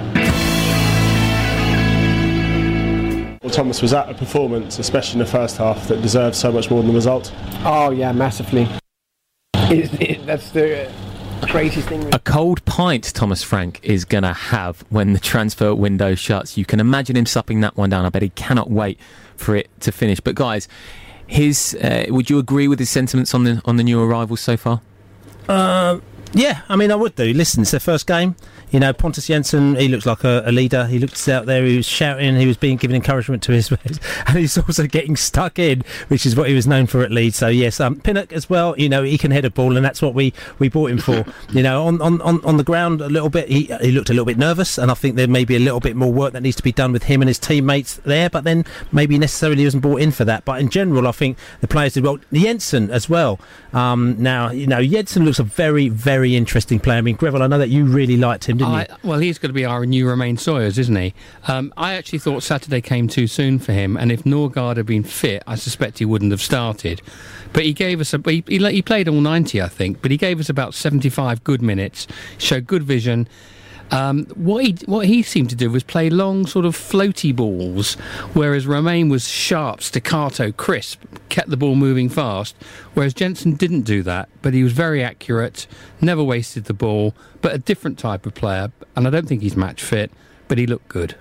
[3.43, 6.71] Well, Thomas was at a performance, especially in the first half, that deserved so much
[6.71, 7.33] more than the result.
[7.65, 8.67] Oh yeah, massively.
[9.55, 10.91] It, it, that's the
[11.43, 12.15] craziest thing.
[12.15, 16.57] A cold pint Thomas Frank is going to have when the transfer window shuts.
[16.57, 18.07] You can imagine him supping that one down.
[18.07, 18.99] I bet he cannot wait
[19.37, 20.21] for it to finish.
[20.21, 20.69] But guys,
[21.27, 24.57] his uh, would you agree with his sentiments on the on the new arrivals so
[24.57, 24.81] far?
[25.49, 25.99] Uh,
[26.35, 27.33] yeah, I mean, I would do.
[27.33, 28.35] Listen, it's their first game.
[28.71, 30.87] You know, Pontus Jansson, he looks like a, a, leader.
[30.87, 34.01] He looks out there, he was shouting, he was being given encouragement to his players,
[34.27, 37.37] and he's also getting stuck in, which is what he was known for at Leeds.
[37.37, 40.03] So, yes, um, Pinnock as well, you know, he can head a ball, and that's
[40.03, 41.25] what we, we bought him for.
[41.53, 44.13] you know, on, on, on, on the ground a little bit, he, he looked a
[44.13, 46.43] little bit nervous, and I think there may be a little bit more work that
[46.43, 49.67] needs to be done with him and his teammates there, but then maybe necessarily he
[49.67, 50.45] wasn't brought in for that.
[50.45, 52.19] But in general, I think the players did well.
[52.33, 53.39] Jensen as well.
[53.73, 56.99] Um, now, you know, Jensen looks a very, very interesting player.
[56.99, 58.97] I mean, Greville, I know that you really liked him, didn't I, you?
[59.03, 61.15] Well, he's going to be our new Romaine Sawyers, isn't he?
[61.49, 65.05] Um, I actually thought Saturday came too soon for him, and if Norgard had been
[65.05, 67.03] fit, I suspect he wouldn't have started.
[67.53, 70.17] But he gave us a he, he, he played all 90, I think, but he
[70.17, 72.07] gave us about 75 good minutes,
[72.39, 73.29] showed good vision.
[73.91, 77.95] Um, what he what he seemed to do was play long, sort of floaty balls,
[78.33, 82.57] whereas Romaine was sharp, staccato, crisp, kept the ball moving fast.
[82.95, 85.67] Whereas Jensen didn't do that, but he was very accurate,
[86.01, 88.73] never wasted the ball, but a different type of player.
[88.97, 90.11] And I don't think he's match fit,
[90.49, 91.17] but he looked good.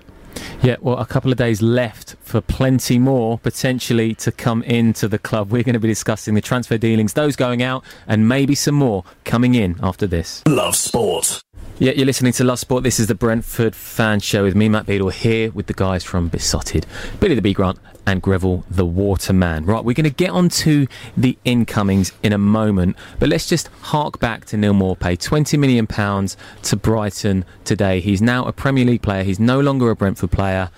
[0.62, 5.18] Yeah, well, a couple of days left for plenty more potentially to come into the
[5.18, 5.52] club.
[5.52, 9.04] We're going to be discussing the transfer dealings, those going out, and maybe some more
[9.24, 10.42] coming in after this.
[10.46, 11.42] Love sport.
[11.80, 12.84] Yeah, you're listening to Love Sport.
[12.84, 16.28] This is the Brentford Fan Show with me, Matt Beadle, here with the guys from
[16.28, 16.86] Beesotted,
[17.18, 19.64] Billy the Bee Grant, and Greville the Waterman.
[19.64, 23.66] Right, we're going to get on to the incomings in a moment, but let's just
[23.80, 25.18] hark back to Neal Maupay.
[25.18, 25.86] £20 million
[26.62, 27.98] to Brighton today.
[27.98, 30.70] He's now a Premier League player, he's no longer a Brentford player.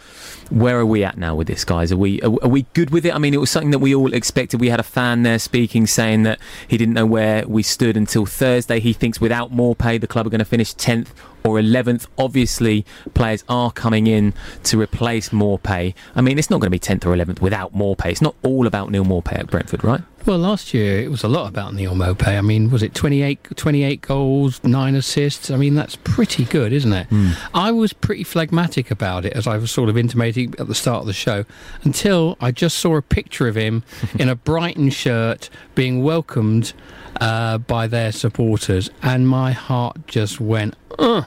[0.49, 1.91] Where are we at now with this, guys?
[1.91, 3.13] Are we are, we good with it?
[3.13, 4.61] I mean, it was something that we all expected.
[4.61, 8.27] We had a fan there speaking, saying that he didn't know where we stood until
[8.27, 8.79] Thursday.
[8.79, 11.11] He thinks without Maupay, the club are going to finish 10th
[11.47, 12.07] or 11th.
[12.19, 15.95] Obviously, players are coming in to replace Maupay.
[16.15, 18.07] I mean, it's not going to be 10th or 11th without Maupay.
[18.07, 20.03] It's not all about Neal Maupay at Brentford, right?
[20.27, 22.37] Well, last year it was a lot about Neal Maupay.
[22.37, 25.53] I mean, was it 28, 28 goals, nine assists?
[25.53, 27.09] I mean, that's pretty good, isn't it?
[27.11, 27.37] Mm.
[27.55, 31.03] I was pretty phlegmatic about it, as I was sort of intimating at the start
[31.03, 31.45] of the show,
[31.85, 33.85] until I just saw a picture of him
[34.19, 36.73] in a Brighton shirt being welcomed
[37.21, 41.27] uh, by their supporters, and my heart just went, Ugh.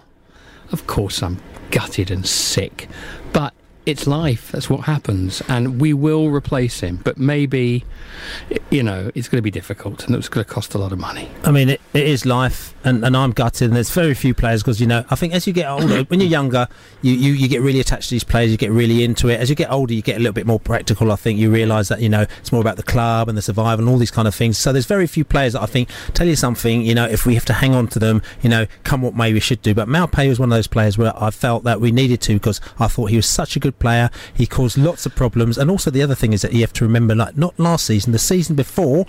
[0.71, 1.39] Of course, I'm
[1.71, 2.87] gutted and sick,
[3.33, 3.53] but
[3.89, 4.51] it's life.
[4.51, 6.99] That's what happens, and we will replace him.
[7.03, 7.83] But maybe,
[8.69, 10.99] you know, it's going to be difficult, and it's going to cost a lot of
[10.99, 11.29] money.
[11.43, 13.69] I mean, it, it is life, and, and I'm gutted.
[13.69, 16.19] And there's very few players because you know, I think as you get older, when
[16.19, 16.67] you're younger,
[17.01, 18.51] you, you, you get really attached to these players.
[18.51, 19.39] You get really into it.
[19.39, 21.11] As you get older, you get a little bit more practical.
[21.11, 23.85] I think you realise that you know it's more about the club and the survival
[23.85, 24.57] and all these kind of things.
[24.57, 26.83] So there's very few players that I think tell you something.
[26.83, 29.33] You know, if we have to hang on to them, you know, come what may,
[29.33, 29.73] we should do.
[29.73, 32.61] But Maupay was one of those players where I felt that we needed to because
[32.77, 34.09] I thought he was such a good player.
[34.33, 36.85] He caused lots of problems, and also the other thing is that you have to
[36.85, 39.05] remember, like not last season, the season before.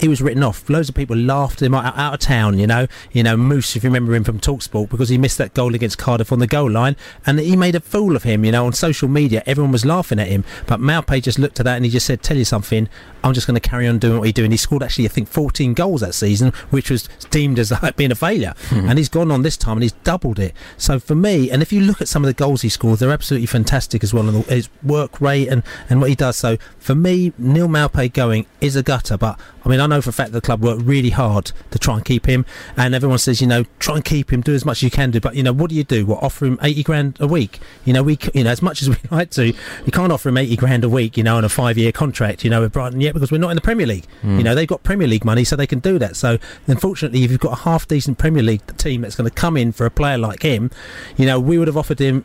[0.00, 0.68] He was written off.
[0.68, 2.58] Loads of people laughed him out, out of town.
[2.58, 5.54] You know, you know Moose, if you remember him from Talksport, because he missed that
[5.54, 8.44] goal against Cardiff on the goal line, and he made a fool of him.
[8.44, 10.44] You know, on social media, everyone was laughing at him.
[10.66, 12.88] But Maupay just looked at that and he just said, "Tell you something,
[13.24, 15.28] I'm just going to carry on doing what he's doing." He scored actually, I think,
[15.28, 18.54] 14 goals that season, which was deemed as like, being a failure.
[18.68, 18.88] Mhm.
[18.90, 20.54] And he's gone on this time and he's doubled it.
[20.76, 23.10] So for me, and if you look at some of the goals he scored, they're
[23.10, 26.36] absolutely fantastic as well, and his work rate and, and what he does.
[26.36, 30.10] So for me, Neal Maupay going is a gutter, but I mean, I know for
[30.10, 32.44] a fact the club worked really hard to try and keep him,
[32.76, 35.10] and everyone says, you know, try and keep him, do as much as you can
[35.10, 35.20] do.
[35.20, 36.06] But you know, what do you do?
[36.06, 37.60] What offer him eighty grand a week?
[37.84, 40.36] You know, we, you know, as much as we like to, you can't offer him
[40.36, 43.14] eighty grand a week, you know, on a five-year contract, you know, with Brighton yet
[43.14, 44.06] because we're not in the Premier League.
[44.22, 44.38] Mm.
[44.38, 46.16] You know, they've got Premier League money, so they can do that.
[46.16, 49.72] So, unfortunately, if you've got a half-decent Premier League team that's going to come in
[49.72, 50.70] for a player like him,
[51.16, 52.24] you know, we would have offered him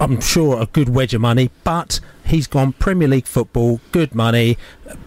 [0.00, 4.56] I'm sure a good wedge of money, but he's gone Premier League football, good money,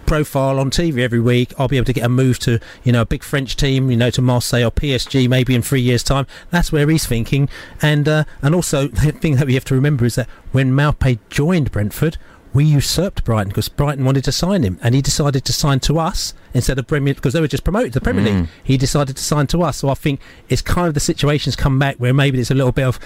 [0.06, 1.52] profile on TV every week.
[1.58, 3.98] I'll be able to get a move to you know a big French team, you
[3.98, 6.28] know to Marseille or PSG maybe in three years' time.
[6.52, 7.50] That's where he's thinking,
[7.82, 11.18] and uh, and also the thing that we have to remember is that when Maupay
[11.30, 12.18] joined Brentford.
[12.54, 15.98] We usurped Brighton because Brighton wanted to sign him, and he decided to sign to
[15.98, 18.42] us instead of Premier because they were just promoted to the Premier Mm.
[18.42, 18.50] League.
[18.64, 21.80] He decided to sign to us, so I think it's kind of the situation's come
[21.80, 23.00] back where maybe there's a little bit of,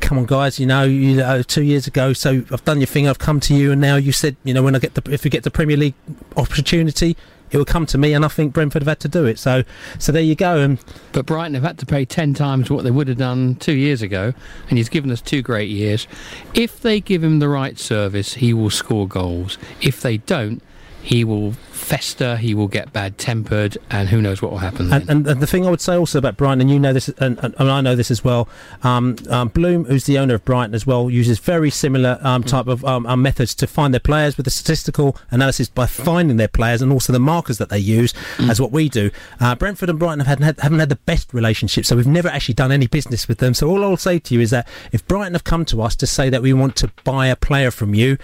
[0.00, 3.06] come on guys, you know, you know, two years ago, so I've done your thing,
[3.06, 5.22] I've come to you, and now you said, you know, when I get the if
[5.24, 5.94] we get the Premier League
[6.36, 7.16] opportunity,
[7.54, 9.38] it will come to me, and I think Brentford have had to do it.
[9.38, 9.62] So,
[10.00, 10.58] so there you go.
[10.58, 10.76] And
[11.12, 14.02] But Brighton have had to pay 10 times what they would have done two years
[14.02, 14.34] ago,
[14.68, 16.08] and he's given us two great years.
[16.52, 19.56] If they give him the right service, he will score goals.
[19.80, 20.62] If they don't,
[21.00, 21.52] he will
[21.84, 24.92] fester, he will get bad tempered, and who knows what will happen.
[24.92, 27.08] And, and, and the thing I would say also about Brighton, and you know this,
[27.08, 28.48] and, and, I know this as well.
[28.82, 32.66] Um, um, Bloom, who's the owner of Brighton as well, uses very similar um, type
[32.66, 36.48] of um, um, methods to find their players with the statistical analysis by finding their
[36.48, 39.10] players and also the markers that they use, as what we do.
[39.38, 42.54] Uh, Brentford and Brighton have had, haven't had the best relationship, so we've never actually
[42.54, 43.54] done any business with them.
[43.54, 46.06] So all I'll say to you is that if Brighton have come to us to
[46.06, 48.16] say that we want to buy a player from you,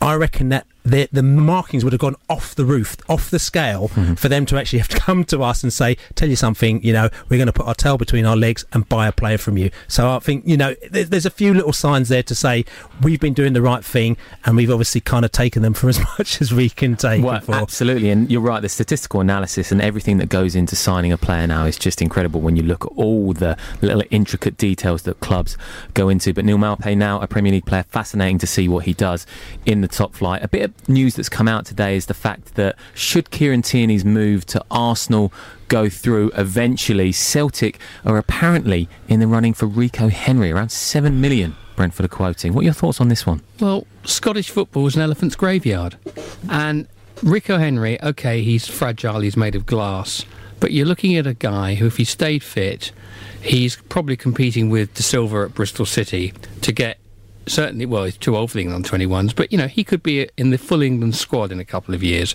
[0.00, 3.88] I reckon that the, the markings would have gone off the roof, off the scale,
[3.88, 4.14] mm-hmm.
[4.14, 6.92] for them to actually have to come to us and say, "Tell you something, you
[6.92, 9.56] know, we're going to put our tail between our legs and buy a player from
[9.56, 12.64] you." So I think you know, there's, there's a few little signs there to say
[13.02, 15.98] we've been doing the right thing, and we've obviously kind of taken them for as
[16.18, 17.24] much as we can take.
[17.24, 17.54] Well, them for.
[17.54, 18.60] absolutely, and you're right.
[18.60, 22.40] The statistical analysis and everything that goes into signing a player now is just incredible
[22.40, 25.56] when you look at all the little intricate details that clubs
[25.94, 26.34] go into.
[26.34, 29.26] But Neal Maupay now a Premier League player, fascinating to see what he does
[29.64, 30.42] in the top flight.
[30.42, 34.44] A bit news that's come out today is the fact that should Kieran Tierney's move
[34.46, 35.32] to Arsenal
[35.68, 41.56] go through eventually, Celtic are apparently in the running for Rico Henry, around seven million.
[41.76, 42.52] Brentford are quoting.
[42.52, 43.42] What are your thoughts on this one?
[43.60, 45.96] Well, Scottish football is an elephant's graveyard.
[46.48, 46.86] And
[47.22, 50.24] Rico Henry, okay, he's fragile, he's made of glass.
[50.60, 52.92] But you're looking at a guy who, if he stayed fit,
[53.42, 56.32] he's probably competing with Dasilva at Bristol City
[56.62, 56.98] to get.
[57.46, 60.28] Certainly, well, he's too old for the England 21s, but you know, he could be
[60.36, 62.32] in the full England squad in a couple of years.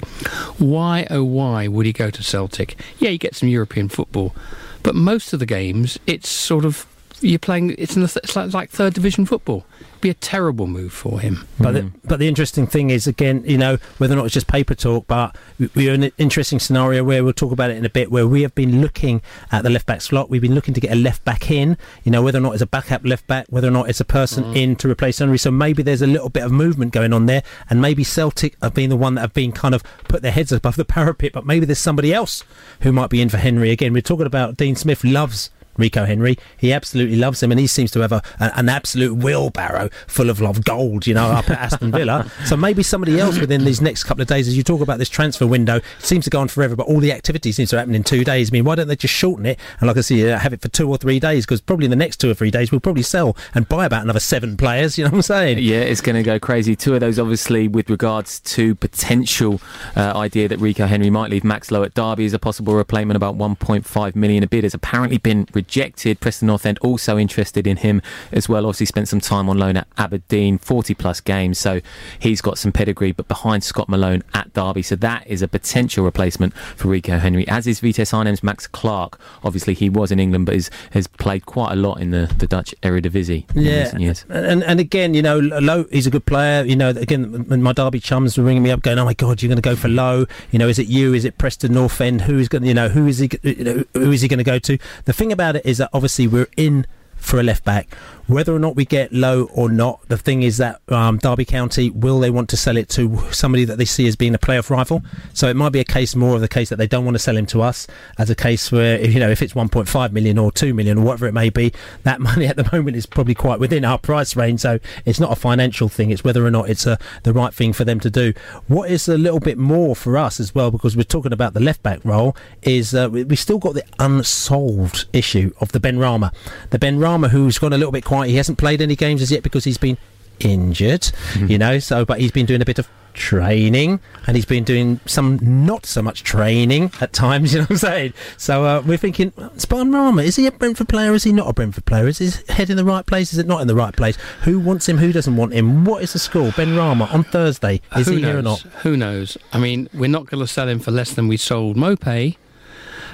[0.58, 2.80] Why, oh, why would he go to Celtic?
[3.00, 4.36] Yeah, you get some European football,
[4.84, 6.86] but most of the games, it's sort of
[7.22, 7.76] you're playing.
[7.78, 9.66] It's, in the th- it's like, like third division football.
[10.02, 11.46] Be a terrible move for him.
[11.60, 14.48] But the, but the interesting thing is again, you know, whether or not it's just
[14.48, 17.86] paper talk, but we- we're in an interesting scenario where we'll talk about it in
[17.86, 20.30] a bit, where we have been looking at the left back slot.
[20.30, 22.62] We've been looking to get a left back in, you know, whether or not it's
[22.62, 24.56] a backup left back, whether or not it's a person mm.
[24.56, 25.38] in to replace Henry.
[25.38, 28.74] So maybe there's a little bit of movement going on there, and maybe Celtic have
[28.74, 31.46] been the one that have been kind of put their heads above the parapet, but
[31.46, 32.44] maybe there's somebody else
[32.82, 33.94] who might be in for Henry again.
[33.94, 35.50] We're talking about Dean Smith loves.
[35.80, 36.38] Rico Henry.
[36.58, 40.30] He absolutely loves him, and he seems to have a, a- an absolute wheelbarrow full
[40.30, 42.30] of love gold, you know, up at Aston Villa.
[42.46, 45.10] so maybe somebody else within these next couple of days, as you talk about this
[45.10, 47.96] transfer window, it seems to go on forever, but all the activity seems to happen
[47.96, 48.52] in two days.
[48.52, 50.62] I mean, why don't they just shorten it and, like I see, uh, have it
[50.62, 51.46] for two or three days?
[51.46, 54.04] Because probably in the next two or three days, we'll probably sell and buy about
[54.04, 54.98] another seven players.
[54.98, 55.60] You know what I'm saying?
[55.60, 56.76] Yeah, it's going to go crazy.
[56.76, 59.62] Two of those, obviously, with regards to potential
[59.96, 63.16] uh, idea that Rico Henry might leave Max Lowe at Derby as a possible replacement.
[63.16, 66.20] About 1.5 million a bid has apparently been rejected.
[66.20, 68.02] Preston North End also interested in him
[68.32, 68.66] as well.
[68.66, 71.80] Obviously, spent some time on loan at Aberdeen, 40 plus games, so
[72.18, 73.12] he's got some pedigree.
[73.12, 77.48] But behind Scott Malone at Derby, so that is a potential replacement for Rico Henry.
[77.48, 79.20] As is Vitesse Arnhem's Max Clark.
[79.44, 82.48] Obviously, he was in England, but is, has played quite a lot in the, the
[82.48, 84.26] Dutch Eredivisie in Yeah, recent years.
[84.30, 86.64] and and again, you know, Lowe, he's a good player.
[86.66, 89.50] You know, again, my Derby chums were ringing me up, going, "Oh my God, you're
[89.50, 90.26] going to go for Lowe?
[90.52, 91.14] You know, is it you?
[91.14, 92.22] Is it Preston North End?
[92.22, 92.64] Who is going?
[92.66, 93.30] You know, who is he?
[93.44, 95.90] You know, who is he going to go to?" The thing about it is that
[95.94, 96.86] obviously we're in
[97.16, 97.90] for a left back.
[98.30, 101.90] Whether or not we get Lowe or not, the thing is that um, Derby County
[101.90, 104.70] will they want to sell it to somebody that they see as being a playoff
[104.70, 105.02] rival?
[105.34, 107.20] So it might be a case more of the case that they don't want to
[107.20, 107.88] sell him to us,
[108.20, 111.26] as a case where you know if it's 1.5 million or 2 million or whatever
[111.26, 114.60] it may be, that money at the moment is probably quite within our price range.
[114.60, 117.74] So it's not a financial thing; it's whether or not it's a, the right thing
[117.74, 118.34] for them to do.
[118.68, 121.62] What is a little bit more for us as well, because we're talking about the
[121.62, 126.32] left back role, is uh, we, we still got the unsolved issue of the Benrahma,
[126.70, 128.19] the Benrahma who's gone a little bit quiet.
[128.28, 129.98] He hasn't played any games as yet because he's been
[130.40, 131.12] injured,
[131.48, 131.80] you know.
[131.80, 135.86] So, but he's been doing a bit of training, and he's been doing some not
[135.86, 137.54] so much training at times.
[137.54, 138.14] You know what I'm saying?
[138.38, 141.14] So uh, we're thinking, Spartan Rama is he a Brentford player?
[141.14, 142.08] Is he not a Brentford player?
[142.08, 143.34] Is his head in the right place?
[143.34, 144.18] Is it not in the right place?
[144.44, 144.98] Who wants him?
[144.98, 145.84] Who doesn't want him?
[145.86, 146.50] What is the score?
[146.52, 147.82] Benrahma on Thursday.
[147.98, 148.30] Is Who he knows?
[148.30, 148.60] here or not?
[148.84, 149.38] Who knows?
[149.52, 152.38] I mean, we're not going to sell him for less than we sold Maupay.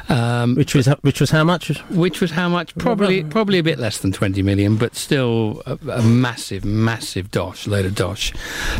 [0.07, 1.69] Um, which was which was how much?
[1.89, 2.75] Which was how much?
[2.77, 7.65] Probably probably a bit less than twenty million, but still a, a massive, massive dosh,
[7.67, 8.31] load of dosh.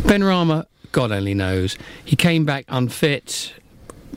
[0.02, 1.76] Benrahma, God only knows.
[2.04, 3.52] He came back unfit.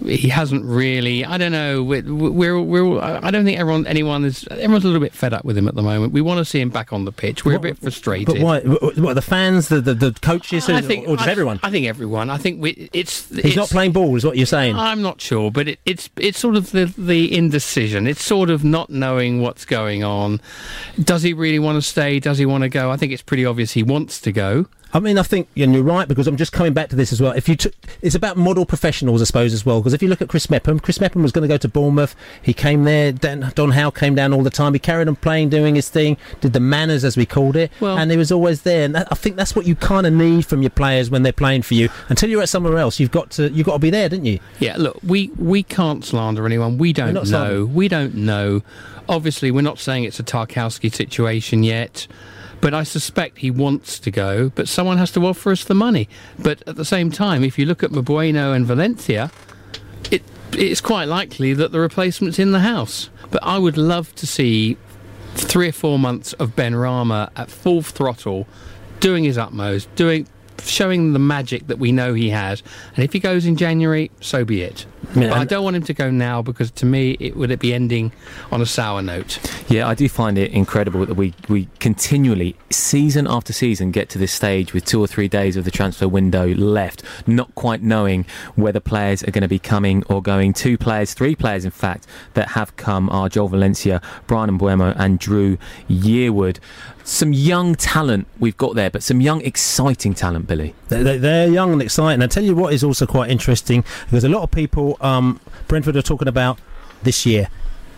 [0.05, 1.25] He hasn't really.
[1.25, 1.83] I don't know.
[1.83, 4.47] We're, we're, we're I don't think everyone, anyone is.
[4.47, 6.13] Everyone's a little bit fed up with him at the moment.
[6.13, 7.43] We want to see him back on the pitch.
[7.43, 8.27] We're a bit frustrated.
[8.27, 8.59] But why?
[8.61, 11.59] What, what, the fans, the the, the coaches, I think, or just I- everyone?
[11.63, 12.29] I think everyone.
[12.29, 13.29] I think we, it's.
[13.29, 14.75] He's it's, not playing ball, is what you're saying.
[14.75, 18.07] I'm not sure, but it, it's it's sort of the the indecision.
[18.07, 20.39] It's sort of not knowing what's going on.
[21.03, 22.19] Does he really want to stay?
[22.19, 22.89] Does he want to go?
[22.89, 24.67] I think it's pretty obvious he wants to go.
[24.91, 27.21] I mean, I think, and you're right because I'm just coming back to this as
[27.21, 27.31] well.
[27.33, 29.79] If you took, it's about model professionals, I suppose, as well.
[29.79, 32.15] Because if you look at Chris Mepham, Chris Mepham was going to go to Bournemouth.
[32.41, 33.11] He came there.
[33.11, 34.73] Dan, Don Howe came down all the time.
[34.73, 37.97] He carried on playing, doing his thing, did the manners as we called it, Well-
[37.99, 38.85] and he was always there.
[38.85, 41.33] And that, I think that's what you kind of need from your players when they're
[41.33, 41.89] playing for you.
[42.09, 44.39] Until you're at somewhere else, you've got to you've got to be there, didn't you?
[44.59, 46.77] Yeah, look, we, we can't slander anyone.
[46.79, 47.23] We don't know.
[47.23, 47.73] slandering.
[47.75, 48.63] We don't know.
[49.07, 52.07] Obviously, we're not saying it's a Tarkowski situation yet,
[52.61, 56.09] but I suspect he wants to go, but someone has to offer us the money.
[56.37, 59.31] But at the same time, if you look at Mbeumo and Valencia,
[60.11, 63.09] it it's quite likely that the replacement's in the house.
[63.31, 64.77] But I would love to see
[65.35, 68.47] three or four months of Benrahma at full throttle,
[68.99, 70.27] doing his utmost, doing
[70.63, 72.63] showing the magic that we know he has.
[72.95, 74.85] And if he goes in January, so be it.
[75.15, 77.59] Yeah, but I don't want him to go now because to me, it would it
[77.59, 78.11] be ending
[78.51, 79.39] on a sour note.
[79.69, 84.17] Yeah, I do find it incredible that we, we continually, season after season, get to
[84.17, 88.25] this stage with two or three days of the transfer window left, not quite knowing
[88.55, 90.53] whether players are going to be coming or going.
[90.53, 95.17] Two players, three players, in fact, that have come are Joel Valencia, Bryan Mbeumo, and
[95.19, 95.57] Dru
[95.89, 96.59] Yearwood.
[97.03, 100.75] Some young talent we've got there, but some young, exciting talent, Billy.
[100.89, 102.21] They- they- They're young and exciting.
[102.21, 105.95] I tell you what is also quite interesting because a lot of people, um, Brentford
[105.95, 106.59] are talking about
[107.03, 107.47] this year.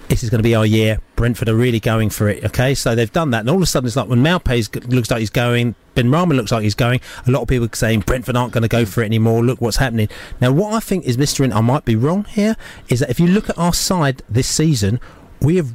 [0.09, 0.99] This is going to be our year.
[1.15, 2.43] Brentford are really going for it.
[2.43, 5.09] Okay, so they've done that, and all of a sudden it's like when Maupay looks
[5.09, 6.99] like he's going, Benrahma looks like he's going.
[7.27, 9.41] A lot of people are saying Brentford aren't going to go for it anymore.
[9.41, 10.09] Look what's happening
[10.41, 10.51] now.
[10.51, 12.57] What I think is, Mister, and I might be wrong here,
[12.89, 14.99] is that if you look at our side this season,
[15.39, 15.73] we have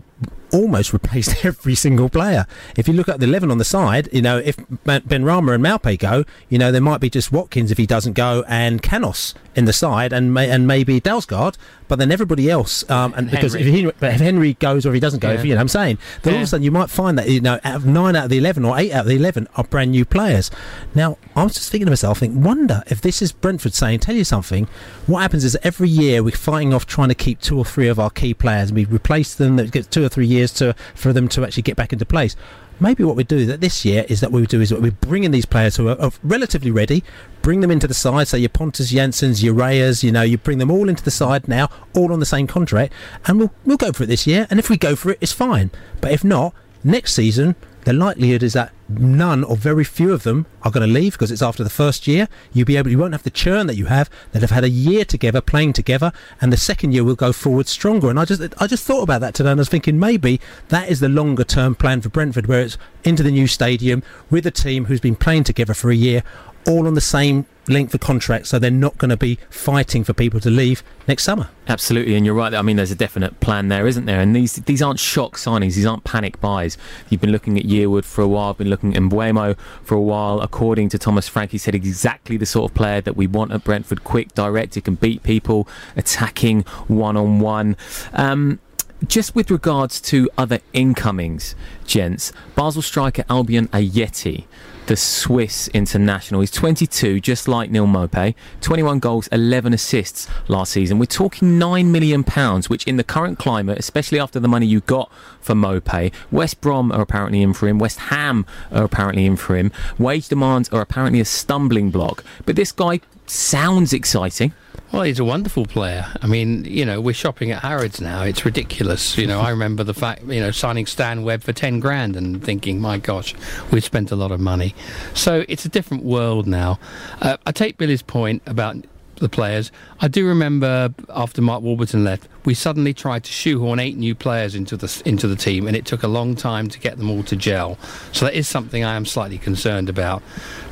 [0.52, 2.46] almost replaced every single player.
[2.76, 5.98] If you look at the 11 on the side, you know, if Benrahma and Maupay
[5.98, 9.64] go, you know, there might be just Watkins if he doesn't go and Canos in
[9.64, 11.56] the side and may, and maybe Dalsgaard,
[11.88, 13.80] but then everybody else, um, and because if, Henry.
[13.80, 15.98] he, if Henry goes or if he doesn't go, if, you know what I'm saying,
[16.22, 18.24] then all of a sudden you might find that, you know, out of nine out
[18.24, 20.50] of the 11 or eight out of the 11 are brand new players.
[20.94, 24.00] Now, I was just thinking to myself, I think, wonder if this is Brentford saying,
[24.00, 24.66] tell you something,
[25.06, 27.98] what happens is every year we're fighting off trying to keep two or three of
[27.98, 31.12] our key players and we replace them, that gets two or three years to for
[31.12, 32.36] them to actually get back into place.
[32.78, 35.24] Maybe what we do that this year is that we do is that we bring
[35.24, 37.02] in these players who are, are relatively ready,
[37.40, 38.28] bring them into the side.
[38.28, 41.48] So your Pontus Janssons, your Reyes, you know, you bring them all into the side
[41.48, 42.92] now, all on the same contract,
[43.26, 44.46] and we'll we'll go for it this year.
[44.50, 45.70] And if we go for it, it's fine.
[46.00, 47.56] But if not, next season
[47.86, 51.30] the likelihood is that none or very few of them are going to leave because
[51.30, 52.28] it's after the first year.
[52.52, 54.68] You'll be able, you won't have the churn that you have that have had a
[54.68, 58.10] year together playing together, and the second year will go forward stronger.
[58.10, 60.88] And I just, I just thought about that today, and I was thinking maybe that
[60.88, 64.50] is the longer term plan for Brentford, where it's into the new stadium with a
[64.50, 66.22] team who's been playing together for a year,
[66.66, 70.12] all on the same length of contract, so they're not going to be fighting for
[70.12, 71.48] people to leave next summer.
[71.68, 72.54] Absolutely, and you're right.
[72.54, 74.20] I mean, there's a definite plan there, isn't there?
[74.20, 75.74] And these these aren't shock signings.
[75.74, 76.78] These aren't panic buys.
[77.08, 78.54] You've been looking at Yearwood for a while.
[78.54, 80.40] Been looking at Mbeumo for a while.
[80.40, 83.64] According to Thomas Frank, he said exactly the sort of player that we want at
[83.64, 87.76] Brentford: quick, direct, he can beat people, attacking one on one.
[88.12, 88.60] Um,
[89.06, 91.54] just with regards to other incomings,
[91.86, 94.44] gents, Basel striker Albian Ajeti,
[94.86, 96.40] the Swiss international.
[96.40, 98.34] He's 22, just like Neal Maupay.
[98.60, 100.98] 21 goals, 11 assists last season.
[100.98, 102.22] We're talking £9 million,
[102.68, 105.10] which in the current climate, especially after the money you got
[105.40, 109.56] for Maupay, West Brom are apparently in for him, West Ham are apparently in for
[109.56, 109.72] him.
[109.98, 112.24] Wage demands are apparently a stumbling block.
[112.44, 114.52] But this guy sounds exciting.
[114.92, 116.06] Well, he's a wonderful player.
[116.22, 118.22] I mean, you know, we're shopping at Harrods now.
[118.22, 119.18] It's ridiculous.
[119.18, 122.42] You know, I remember the fact, you know, signing Stan Webb for 10 grand and
[122.42, 123.34] thinking, my gosh,
[123.72, 124.74] we've spent a lot of money.
[125.12, 126.78] So it's a different world now.
[127.20, 128.76] Uh, I take Billy's point about
[129.20, 129.72] the players.
[130.00, 134.54] I do remember after Mark Warburton left, we suddenly tried to shoehorn eight new players
[134.54, 137.22] into the into the team, and it took a long time to get them all
[137.24, 137.78] to gel.
[138.12, 140.22] So that is something I am slightly concerned about.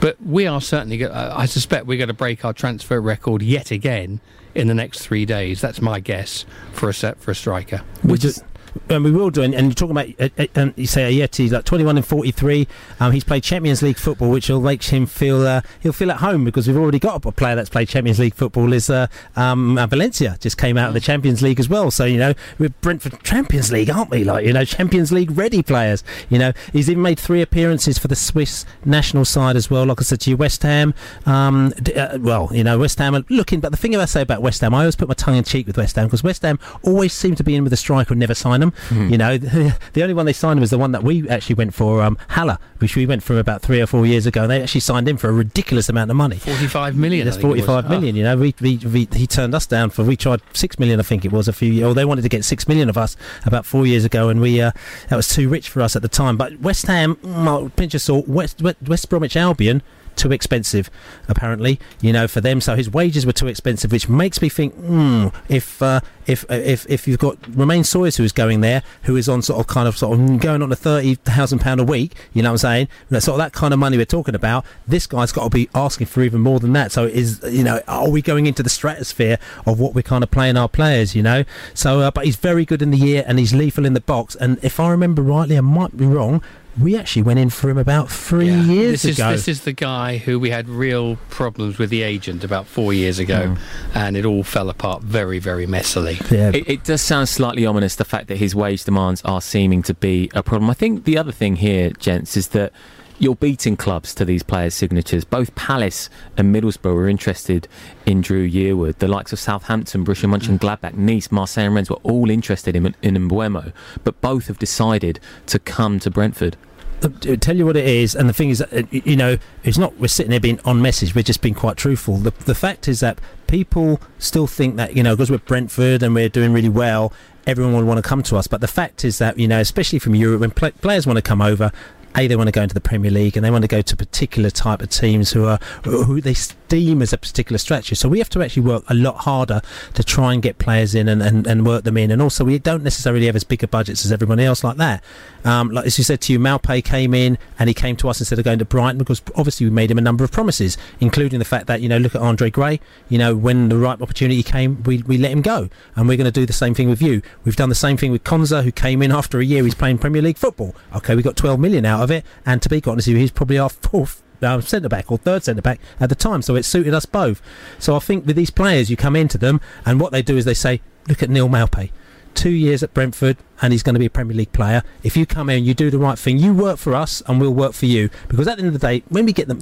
[0.00, 0.98] But we are certainly.
[0.98, 4.20] Go- uh, I suspect we're going to break our transfer record yet again
[4.54, 5.60] in the next three days.
[5.60, 7.82] That's my guess for a set for a striker.
[8.02, 8.42] Which is.
[8.88, 11.50] And we will do, and, and you're talking about, uh, uh, um, you say Ajeti,
[11.50, 12.66] like 21 and 43.
[13.00, 16.18] Um, he's played Champions League football, which will make him feel uh, he'll feel at
[16.18, 18.72] home because we've already got a player that's played Champions League football.
[18.72, 19.06] Is uh,
[19.36, 21.90] um, uh, Valencia just came out of the Champions League as well?
[21.90, 24.24] So you know we're Brentford Champions League, aren't we?
[24.24, 26.02] Like you know Champions League ready players.
[26.28, 29.84] You know he's even made three appearances for the Swiss national side as well.
[29.84, 30.94] Like I said to you, West Ham.
[31.26, 34.22] Um, d- uh, well, you know West Ham are looking, but the thing I say
[34.22, 36.42] about West Ham, I always put my tongue in cheek with West Ham because West
[36.42, 39.10] Ham always seem to be in with a striker and never sign them.
[39.10, 39.38] You know,
[39.92, 42.58] the only one they signed was the one that we actually went for, um, Haller,
[42.78, 44.42] which we went for about three or four years ago.
[44.42, 46.36] And they actually signed him for a ridiculous amount of money.
[46.36, 47.24] 45 million.
[47.24, 48.16] That's think it forty-five million.
[48.16, 50.04] You know, we, we, we, he turned us down for.
[50.04, 51.72] We tried six million, I think it was a few.
[51.72, 51.86] Years.
[51.86, 54.60] Or they wanted to get six million of us about four years ago, and we
[54.60, 54.72] uh,
[55.08, 56.36] that was too rich for us at the time.
[56.36, 58.28] But West Ham, mm, pinch of salt.
[58.28, 59.82] West West, West Bromwich Albion
[60.16, 60.90] too expensive,
[61.28, 61.78] apparently.
[62.00, 65.28] You know, for them, so his wages were too expensive, which makes me think, hmm,
[65.48, 69.42] if uh, if if if you've got Romaine Sawyers who's going there, who is on
[69.42, 72.42] sort of kind of sort of going on a thirty thousand pound a week, you
[72.42, 72.88] know what I'm saying?
[73.10, 74.64] That's sort of that kind of money we're talking about.
[74.86, 76.92] This guy's got to be asking for even more than that.
[76.92, 80.30] So is you know, are we going into the stratosphere of what we're kind of
[80.30, 81.14] playing our players?
[81.14, 81.44] You know,
[81.74, 84.34] so uh, but he's very good in the year and he's lethal in the box.
[84.36, 86.42] And if I remember rightly, I might be wrong.
[86.80, 89.30] We actually went in for him about three years this ago.
[89.30, 92.92] Is, this is the guy who we had real problems with the agent about four
[92.92, 93.96] years ago, hmm.
[93.96, 96.20] and it all fell apart very, very messily.
[96.54, 99.94] It, it does sound slightly ominous, the fact that his wage demands are seeming to
[99.94, 100.68] be a problem.
[100.70, 102.72] I think the other thing here, gents, is that
[103.18, 105.24] you're beating clubs to these players' signatures.
[105.24, 107.68] Both Palace and Middlesbrough were interested
[108.06, 108.98] in Dru Yearwood.
[108.98, 113.14] The likes of Southampton, Borussia Mönchengladbach, Nice, Marseille and Rennes were all interested in, in
[113.14, 116.56] Mbeumo, but both have decided to come to Brentford.
[117.02, 119.98] I'll tell you what it is, and the thing is, uh, you know, it's not
[119.98, 121.14] we're sitting there being on message.
[121.14, 122.16] We're just being quite truthful.
[122.16, 126.14] The the fact is that people still think that you know because we're Brentford and
[126.14, 127.12] we're doing really well,
[127.46, 128.46] everyone will want to come to us.
[128.46, 131.22] But the fact is that you know, especially from Europe, when pla players want to
[131.22, 131.72] come over.
[132.16, 133.96] A, they want to go into the Premier League, and they want to go to
[133.96, 136.34] particular type of teams who are who they
[136.68, 137.94] deem as a particular structure.
[137.94, 139.62] So we have to actually work a lot harder
[139.94, 142.10] to try and get players in and, and, and work them in.
[142.10, 145.02] And also, we don't necessarily have as big a budgets as everyone else like that.
[145.44, 148.20] Um, like as you said to you, Maupay came in and he came to us
[148.20, 151.38] instead of going to Brighton because obviously we made him a number of promises, including
[151.38, 152.80] the fact that you know look at Andre Gray.
[153.08, 156.24] You know when the right opportunity came, we, we let him go, and we're going
[156.24, 157.22] to do the same thing with you.
[157.44, 159.64] We've done the same thing with Konsa, who came in after a year.
[159.64, 160.74] He's playing Premier League football.
[160.96, 163.20] Okay, we got 12 million out of it, and to be quite honest with you,
[163.20, 166.54] he's probably our fourth uh, centre back or third centre back at the time, so
[166.54, 167.42] it suited us both.
[167.78, 170.44] So I think with these players, you come into them, and what they do is
[170.44, 171.90] they say, look at Neal Maupay.
[172.34, 174.82] Two years at Brentford, and he's going to be a Premier League player.
[175.04, 177.54] If you come in, you do the right thing, you work for us, and we'll
[177.54, 178.10] work for you.
[178.26, 179.60] Because at the end of the day, when we get them,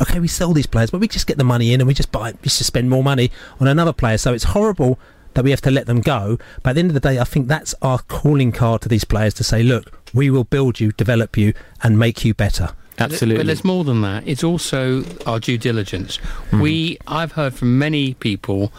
[0.00, 2.10] okay, we sell these players, but we just get the money in, and we just
[2.10, 3.30] buy, we just spend more money
[3.60, 4.18] on another player.
[4.18, 4.98] So it's horrible
[5.34, 6.38] that we have to let them go.
[6.64, 9.04] But at the end of the day, I think that's our calling card to these
[9.04, 11.52] players to say, look, we will build you, develop you,
[11.82, 12.70] and make you better.
[13.00, 13.36] Absolutely.
[13.38, 14.26] But there's more than that.
[14.26, 16.16] It's also our due diligence.
[16.50, 16.60] Hmm.
[16.60, 18.72] We, I've heard from many people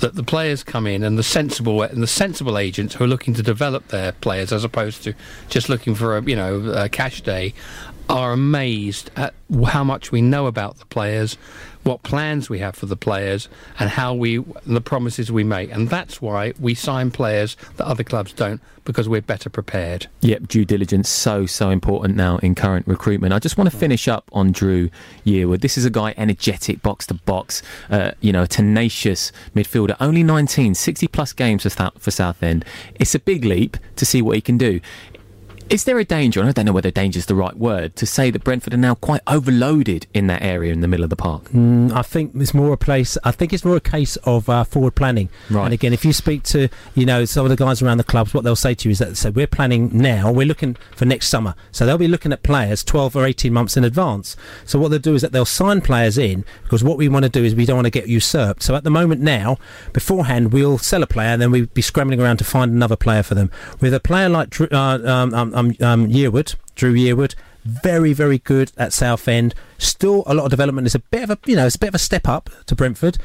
[0.00, 3.34] that the players come in and the sensible and the sensible agents who are looking
[3.34, 5.14] to develop their players as opposed to
[5.48, 7.54] just looking for a you know a cash day
[8.08, 9.34] are amazed at
[9.66, 11.36] how much we know about the players,
[11.84, 15.70] what plans we have for the players, and how we the promises we make.
[15.72, 20.08] And that's why we sign players that other clubs don't because we're better prepared.
[20.20, 23.32] Yep, due diligence so so important now in current recruitment.
[23.32, 24.90] I just want to finish up on Dru
[25.24, 25.60] Yearwood.
[25.60, 29.96] This is a guy energetic, box to box, uh, you know, a tenacious midfielder.
[30.00, 32.64] Only 19, 60 plus games for, South, for Southend.
[32.96, 34.80] It's a big leap to see what he can do.
[35.70, 38.04] Is there a danger, and I don't know whether danger is the right word, to
[38.04, 41.16] say that Brentford are now quite overloaded in that area in the middle of the
[41.16, 41.44] park?
[41.44, 43.16] Mm, I think it's more a place.
[43.24, 45.30] I think it's more a case of uh, forward planning.
[45.48, 45.64] Right.
[45.64, 48.34] And again, if you speak to you know some of the guys around the clubs,
[48.34, 50.30] what they'll say to you is that so we're planning now.
[50.30, 51.54] We're looking for next summer.
[51.72, 54.36] So they'll be looking at players 12 or 18 months in advance.
[54.66, 57.30] So what they'll do is that they'll sign players in because what we want to
[57.30, 58.62] do is we don't want to get usurped.
[58.62, 59.56] So at the moment now,
[59.94, 63.22] beforehand we'll sell a player and then we'd be scrambling around to find another player
[63.22, 63.50] for them.
[63.80, 67.34] With a player like uh, um, um, um, um, Yearwood, Dru Yearwood,
[67.64, 69.54] very very good at Southend.
[69.78, 70.86] Still a lot of development.
[70.86, 72.74] It's a bit of a you know it's a bit of a step up to
[72.74, 73.18] Brentford.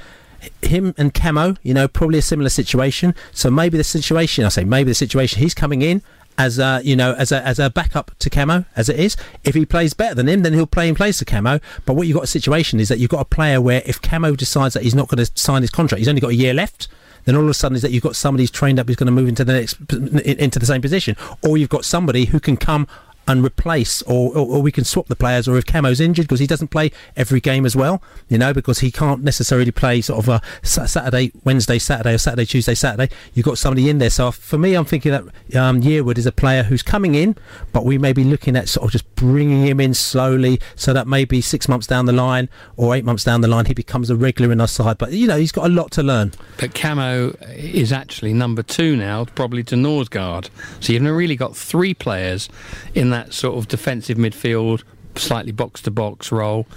[0.61, 3.13] Him and Kamo, you know, probably a similar situation.
[3.33, 6.01] So maybe the situation, I say maybe the situation, he's coming in
[6.39, 9.17] as a you know as a as a backup to Kamo as it is.
[9.43, 11.59] If he plays better than him, then he'll play in place of Kamo.
[11.85, 14.35] But what you've got a situation is that you've got a player where if Kamo
[14.35, 16.87] decides that he's not going to sign his contract, he's only got a year left.
[17.29, 19.05] Then all of a sudden is that you've got somebody who's trained up who's going
[19.05, 22.57] to move into the next into the same position, or you've got somebody who can
[22.57, 22.87] come
[23.29, 26.39] and replace, or, or, or we can swap the players, or if Kamo's injured because
[26.39, 30.17] he doesn't play every game as well, you know, because he can't necessarily play sort
[30.17, 33.13] of a Saturday, Wednesday, Saturday, or Saturday, Tuesday, Saturday.
[33.35, 34.09] You've got somebody in there.
[34.09, 35.23] So for me, I'm thinking that
[35.55, 37.35] um, Yearwood is a player who's coming in,
[37.71, 41.07] but we may be looking at sort of just bringing him in slowly, so that
[41.07, 44.15] maybe six months down the line or eight months down the line, he becomes a
[44.15, 44.97] regular in our side.
[44.97, 46.31] But you know, he's got a lot to learn.
[46.57, 50.49] But Kamo is actually number two now, probably to Nørgaard.
[50.79, 52.49] So you've really got three players
[52.95, 54.83] in that sort of defensive midfield,
[55.15, 56.67] slightly box to box role,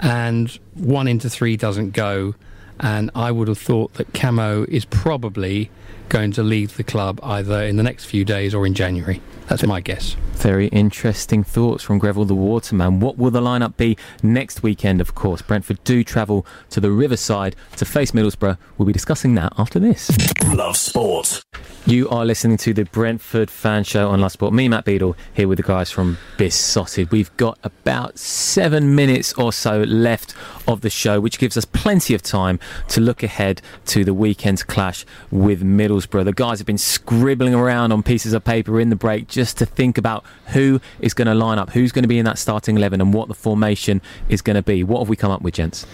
[0.00, 2.34] and one into three doesn't go.
[2.80, 5.70] And I would have thought that Kamo is probably
[6.08, 9.20] going to leave the club either in the next few days or in January.
[9.48, 10.14] That's my guess.
[10.32, 13.00] Very interesting thoughts from Greville the Waterman.
[13.00, 15.00] What will the lineup be next weekend?
[15.00, 18.58] Of course, Brentford do travel to the Riverside to face Middlesbrough.
[18.76, 20.10] We'll be discussing that after this.
[20.54, 21.42] Love sport.
[21.86, 24.52] You are listening to the Brentford Fan Show on Love Sport.
[24.52, 27.10] Me, Matt Beadle, here with the guys from Beesotted.
[27.10, 30.34] We've got about seven minutes or so left
[30.68, 34.62] of the show, which gives us plenty of time to look ahead to the weekend's
[34.62, 36.26] clash with Middlesbrough.
[36.26, 39.66] The guys have been scribbling around on pieces of paper in the break just to
[39.66, 42.76] think about who is going to line up, who's going to be in that starting
[42.76, 44.84] 11, and what the formation is going to be.
[44.84, 45.86] What have we come up with, gents?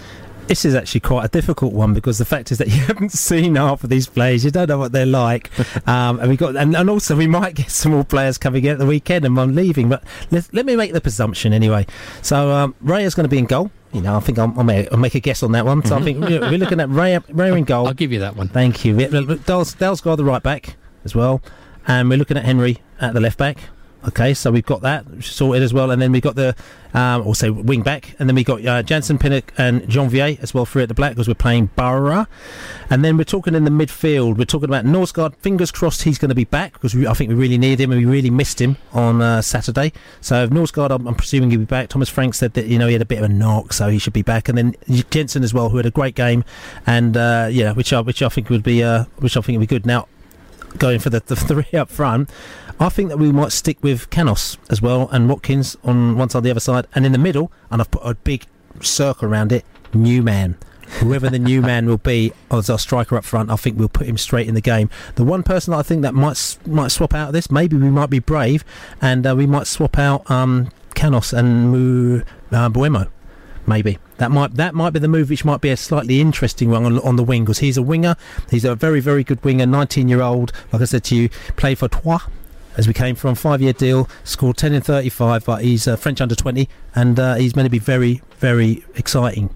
[0.46, 3.56] This is actually quite a difficult one because the fact is that you haven't seen
[3.56, 4.44] half of these players.
[4.44, 5.50] You don't know what they're like,
[5.88, 8.72] um, and we got and, and, also we might get some more players coming in
[8.72, 9.88] at the weekend, and I'm leaving.
[9.88, 11.86] But let, let me make the presumption anyway.
[12.22, 13.70] So um, Ray is going to be in goal.
[13.92, 15.84] You know, I think I'll, I'll, make, I'll make, a guess on that one.
[15.84, 17.86] So I think we're looking at Ray, Ray in goal.
[17.86, 18.48] I'll give you that one.
[18.48, 18.96] Thank you.
[18.96, 21.40] Dale's, Dale's got the right back as well,
[21.86, 23.58] and we're looking at Henry at the left back.
[24.06, 26.54] Okay, so we've got that sorted as well, and then we've got the
[26.92, 30.66] um, also wing back, and then we've got uh, Jansson, Pinnock, and Jeanvier as well
[30.66, 32.26] through at the black because we're playing Borough,
[32.90, 34.36] and then we're talking in the midfield.
[34.36, 35.36] We're talking about Nørgaard.
[35.36, 38.00] Fingers crossed he's going to be back because I think we really need him and
[38.00, 39.90] we really missed him on uh, Saturday.
[40.20, 41.88] So if Nørgaard, I'm, I'm, presuming he'll be back.
[41.88, 43.98] Thomas Frank said that you know he had a bit of a knock, so he
[43.98, 44.76] should be back, and then
[45.10, 46.44] Jensen as well, who had a great game,
[46.86, 49.66] and uh, yeah, which I which I think would be uh, which I think would
[49.66, 49.86] be good.
[49.86, 50.08] Now
[50.78, 52.30] going for the, the three up front.
[52.80, 56.42] I think that we might stick with Canos as well and Watkins on one side,
[56.42, 58.46] the other side, and in the middle, and I've put a big
[58.80, 59.64] circle around it.
[59.92, 60.56] New man.
[60.98, 64.06] Whoever the new man will be as our striker up front, I think we'll put
[64.06, 64.90] him straight in the game.
[65.14, 67.90] The one person that I think that might might swap out of this, maybe we
[67.90, 68.64] might be brave,
[69.00, 72.22] and uh, we might swap out um, Canos and Mu
[72.52, 73.08] uh, Mbeumo
[73.66, 76.84] maybe that might that might be the move, which might be a slightly interesting one
[76.84, 78.14] on, on the wing because he's a winger.
[78.50, 80.52] He's a very very good winger, 19 year old.
[80.72, 82.22] Like I said to you, played for Troyes
[82.76, 86.20] as we came from five year deal, scored 10 in 35, but he's uh, French
[86.20, 89.50] under 20 and uh, he's going to be very very exciting.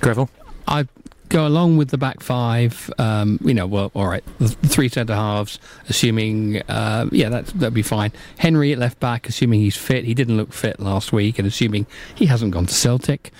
[0.00, 0.30] Greville,
[0.66, 0.86] I
[1.28, 2.90] go along with the back five.
[2.98, 5.58] Um, you know, well, all right, three centre halves,
[5.88, 8.12] assuming, uh, yeah, that that'd be fine.
[8.38, 10.04] Henry at left back, assuming he's fit.
[10.04, 13.32] He didn't look fit last week, and assuming he hasn't gone to Celtic.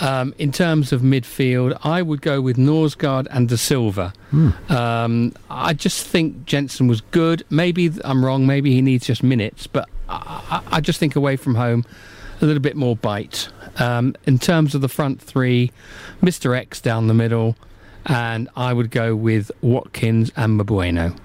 [0.00, 4.14] Um, in terms of midfield, I would go with Nørgaard and Dasilva.
[4.32, 4.70] Mm.
[4.70, 7.44] Um, I just think Jensen was good.
[7.50, 8.46] Maybe I'm wrong.
[8.46, 11.84] Maybe he needs just minutes, but I, I, I just think away from home
[12.42, 13.48] a little bit more bite.
[13.78, 15.70] Um, in terms of the front three,
[16.22, 16.56] Mr.
[16.56, 17.56] X down the middle,
[18.06, 21.16] and I would go with Watkins and Mbeumo.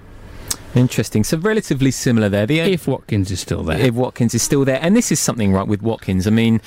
[0.74, 1.24] Interesting.
[1.24, 2.46] So relatively similar there.
[2.46, 3.78] The, if Watkins is still there.
[3.78, 6.26] If Watkins is still there, and this is something right with Watkins.
[6.26, 6.60] I mean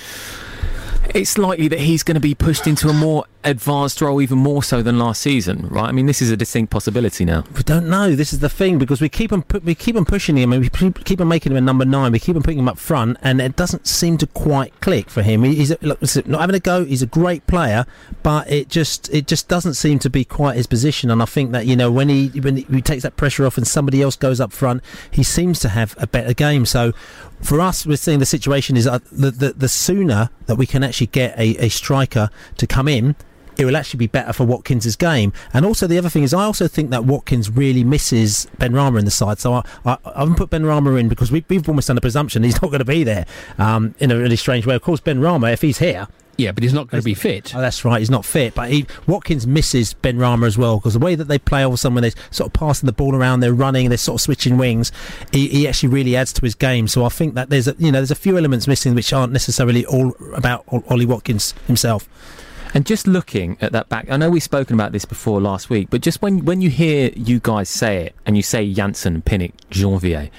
[1.14, 4.62] it's likely that he's going to be pushed into a more advanced role even more
[4.62, 5.88] so than last season, right?
[5.88, 7.44] I mean, this is a distinct possibility now.
[7.56, 8.16] We don't know.
[8.16, 10.70] This is the thing because we keep on we keep on pushing him and we
[10.70, 12.12] keep on making him a number nine.
[12.12, 15.22] We keep on putting him up front, and it doesn't seem to quite click for
[15.22, 15.44] him.
[15.44, 16.86] He's not having a go.
[16.86, 17.86] He's a great player,
[18.24, 21.10] but it just it just doesn't seem to be quite his position.
[21.10, 23.68] And I think that you know when he when he takes that pressure off and
[23.68, 26.66] somebody else goes up front, he seems to have a better game.
[26.66, 26.94] So
[27.42, 31.08] for us, we're seeing the situation is uh, the, the, sooner that we can actually
[31.08, 33.16] get a, a striker to come in,
[33.58, 35.34] it will actually be better for Watkins' game.
[35.54, 39.06] And also the other thing is, I also think that Watkins really misses Benrahma in
[39.06, 39.40] the side.
[39.40, 42.44] So I, I, I haven't put Benrahma in because we, have almost done a presumption
[42.44, 43.26] he's not going to be there
[43.58, 44.76] um, in a really strange way.
[44.76, 47.56] Of course, Benrahma, if he's here, yeah, but he's not going to be fit.
[47.56, 48.00] Oh, that's right.
[48.00, 48.56] He's not fit.
[48.56, 51.74] But he, Watkins misses Benrahma as well because the way that they play all of
[51.76, 54.22] a sudden when they're sort of passing the ball around, they're running, they're sort of
[54.22, 54.92] switching wings.
[55.32, 56.88] He, he actually really adds to his game.
[56.88, 59.34] So I think that there's a you know there's a few elements missing which aren't
[59.34, 62.08] necessarily all about Ollie Watkins himself.
[62.74, 65.90] And just looking at that back, I know we've spoken about this before last week,
[65.90, 69.52] but just when when you hear you guys say it and you say Jansson, Pinnock,
[69.70, 70.30] Jeanvier,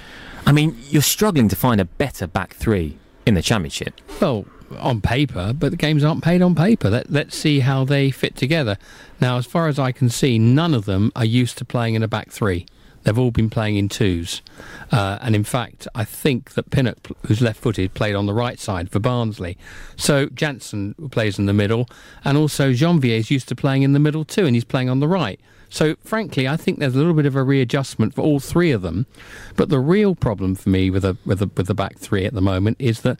[0.46, 4.00] I mean you're struggling to find a better back three in the championship.
[4.20, 4.46] Well,
[4.78, 6.90] on paper, but the games aren't paid on paper.
[6.90, 8.78] Let, let's see how they fit together.
[9.20, 12.02] Now, as far as I can see, none of them are used to playing in
[12.02, 12.66] a back three.
[13.02, 14.42] They've all been playing in twos.
[14.90, 18.60] Uh, and in fact, I think that Pinnock, who's left footed, played on the right
[18.60, 19.58] side for Barnsley.
[19.96, 21.88] So Jansson plays in the middle.
[22.24, 25.00] And also Jeanvier is used to playing in the middle too, and he's playing on
[25.00, 25.40] the right.
[25.68, 28.82] So, frankly, I think there's a little bit of a readjustment for all three of
[28.82, 29.06] them.
[29.56, 32.34] But the real problem for me with, a, with, a, with the back three at
[32.34, 33.18] the moment is that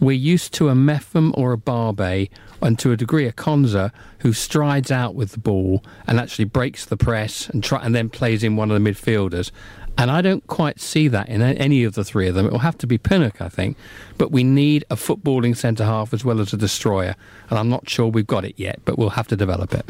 [0.00, 2.30] we're used to a Mepham or a Barbet,
[2.60, 6.84] and to a degree a Konsa, who strides out with the ball and actually breaks
[6.84, 9.50] the press and try and then plays in one of the midfielders.
[9.96, 12.46] And I don't quite see that in any of the three of them.
[12.46, 13.76] It will have to be Pinnock, I think.
[14.16, 17.16] But we need a footballing centre half as well as a destroyer.
[17.50, 19.84] And I'm not sure we've got it yet, but we'll have to develop it.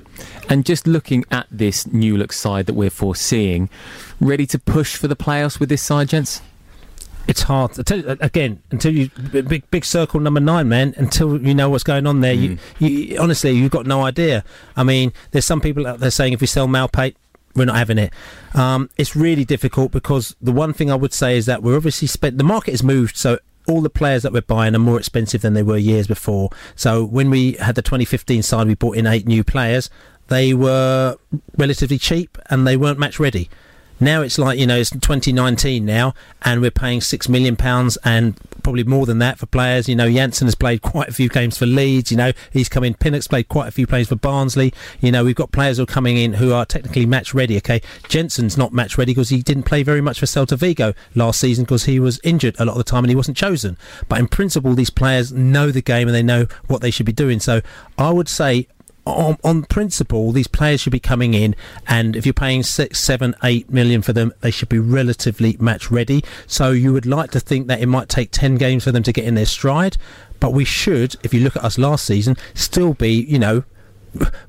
[0.48, 3.68] And just looking at this new look side that we're foreseeing,
[4.18, 6.40] ready to push for the playoffs with this side, gents?
[7.28, 10.94] It's hard to tell you, again until you big big circle number nine, man.
[10.96, 12.58] Until you know what's going on there, Mm.
[12.78, 14.42] you, you honestly you've got no idea.
[14.76, 17.14] I mean, there's some people out there saying if we sell Maupay,
[17.54, 18.12] we're not having it.
[18.54, 22.08] Um, it's really difficult because the one thing I would say is that we're obviously
[22.08, 22.38] spent.
[22.38, 25.52] The market has moved, so all the players that we're buying are more expensive than
[25.52, 26.48] they were years before.
[26.76, 29.90] So when we had the 2015 side, we bought in eight new players.
[30.28, 31.16] They were
[31.58, 33.50] relatively cheap and they weren't match ready.
[34.00, 38.38] Now it's like you know it's 2019 now, and we're paying six million pounds and
[38.62, 39.88] probably more than that for players.
[39.88, 42.10] You know, Jansson has played quite a few games for Leeds.
[42.10, 42.94] You know, he's come in.
[42.94, 44.72] Pinnock's played quite a few plays for Barnsley.
[45.00, 47.56] You know, we've got players who are coming in who are technically match ready.
[47.56, 51.40] Okay, Jensen's not match ready because he didn't play very much for Celta Vigo last
[51.40, 53.76] season because he was injured a lot of the time and he wasn't chosen.
[54.08, 57.12] But in principle, these players know the game and they know what they should be
[57.12, 57.40] doing.
[57.40, 57.62] So
[57.96, 58.68] I would say
[59.08, 61.54] on, on principle, these players should be coming in,
[61.86, 65.90] and if you're paying six, seven, eight million for them, they should be relatively match
[65.90, 66.24] ready.
[66.46, 69.12] So you would like to think that it might take ten games for them to
[69.12, 69.96] get in their stride,
[70.40, 73.64] but we should, if you look at us last season, still be, you know.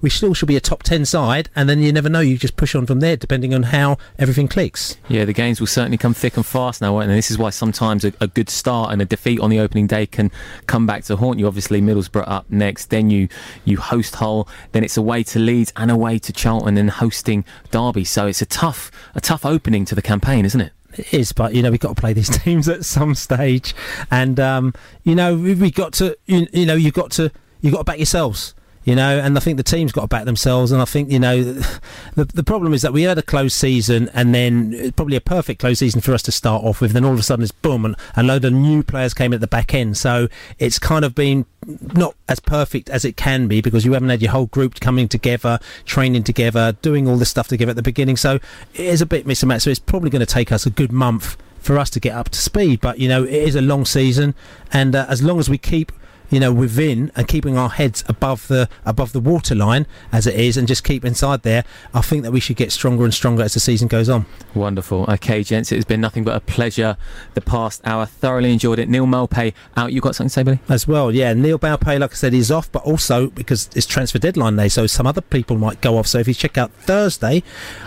[0.01, 2.55] We still should be a top 10 side, and then you never know, you just
[2.55, 4.95] push on from there depending on how everything clicks.
[5.09, 7.13] Yeah, the games will certainly come thick and fast now, won't they?
[7.13, 9.87] and this is why sometimes a, a good start and a defeat on the opening
[9.87, 10.31] day can
[10.67, 11.47] come back to haunt you.
[11.47, 13.27] Obviously, Middlesbrough up next, then you
[13.65, 18.05] you host Hull, then it's away to Leeds and away to Charlton, and hosting Derby.
[18.05, 20.71] So it's a tough a tough opening to the campaign, isn't it?
[20.93, 23.75] It is, but you know we've got to play these teams at some stage,
[24.11, 27.73] and um, you know we we got to you, you know you've got to you've
[27.73, 28.53] got to back yourselves.
[28.89, 30.71] You know, and I think the team's got to back themselves.
[30.71, 31.43] And I think you know,
[32.15, 35.61] the the problem is that we had a close season, and then probably a perfect
[35.61, 36.93] close season for us to start off with.
[36.93, 39.41] Then all of a sudden, it's boom, and a load of new players came at
[39.41, 39.95] the back end.
[39.95, 40.27] So
[40.57, 41.45] it's kind of been
[41.93, 45.07] not as perfect as it can be because you haven't had your whole group coming
[45.07, 48.17] together, training together, doing all this stuff together at the beginning.
[48.17, 48.39] So
[48.73, 49.61] it is a bit miss and match.
[49.61, 52.29] So it's probably going to take us a good month for us to get up
[52.29, 52.81] to speed.
[52.81, 54.33] But you know, it is a long season,
[54.73, 55.91] and uh, as long as we keep
[56.29, 60.57] you know within and keeping our heads above the above the waterline as it is
[60.57, 61.63] and just keep inside there
[61.93, 64.25] I think that we should get stronger and stronger as the season goes on
[64.55, 65.05] Wonderful.
[65.07, 66.97] Okay, gents, it has been nothing but a pleasure
[67.33, 68.05] the past hour.
[68.05, 68.89] Thoroughly enjoyed it.
[68.89, 69.93] Neal Maupay out.
[69.93, 70.59] You got something to say, Billy?
[70.67, 74.19] as well yeah Neal Maupay like I said is off but also because it's transfer
[74.19, 77.43] deadline day so some other people might go off so if you check out Thursday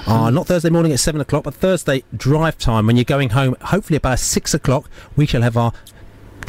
[0.06, 3.56] uh, not Thursday morning at 7 o'clock but Thursday drive time when you're going home
[3.62, 5.72] hopefully about 6 o'clock we shall have our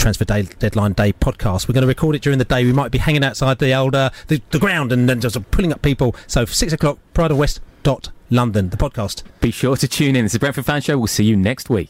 [0.04, 1.70] transfer day, deadline day podcast.
[1.70, 2.66] We're going to record it during the day.
[2.66, 5.72] We might be hanging outside the old uh, the, the ground and then just pulling
[5.72, 6.14] up people.
[6.28, 9.24] So six o'clock, Pride of West dot London, the podcast.
[9.40, 10.26] Be sure to tune in.
[10.26, 10.98] It's the Brentford Fan Show.
[10.98, 11.90] We'll see you next week.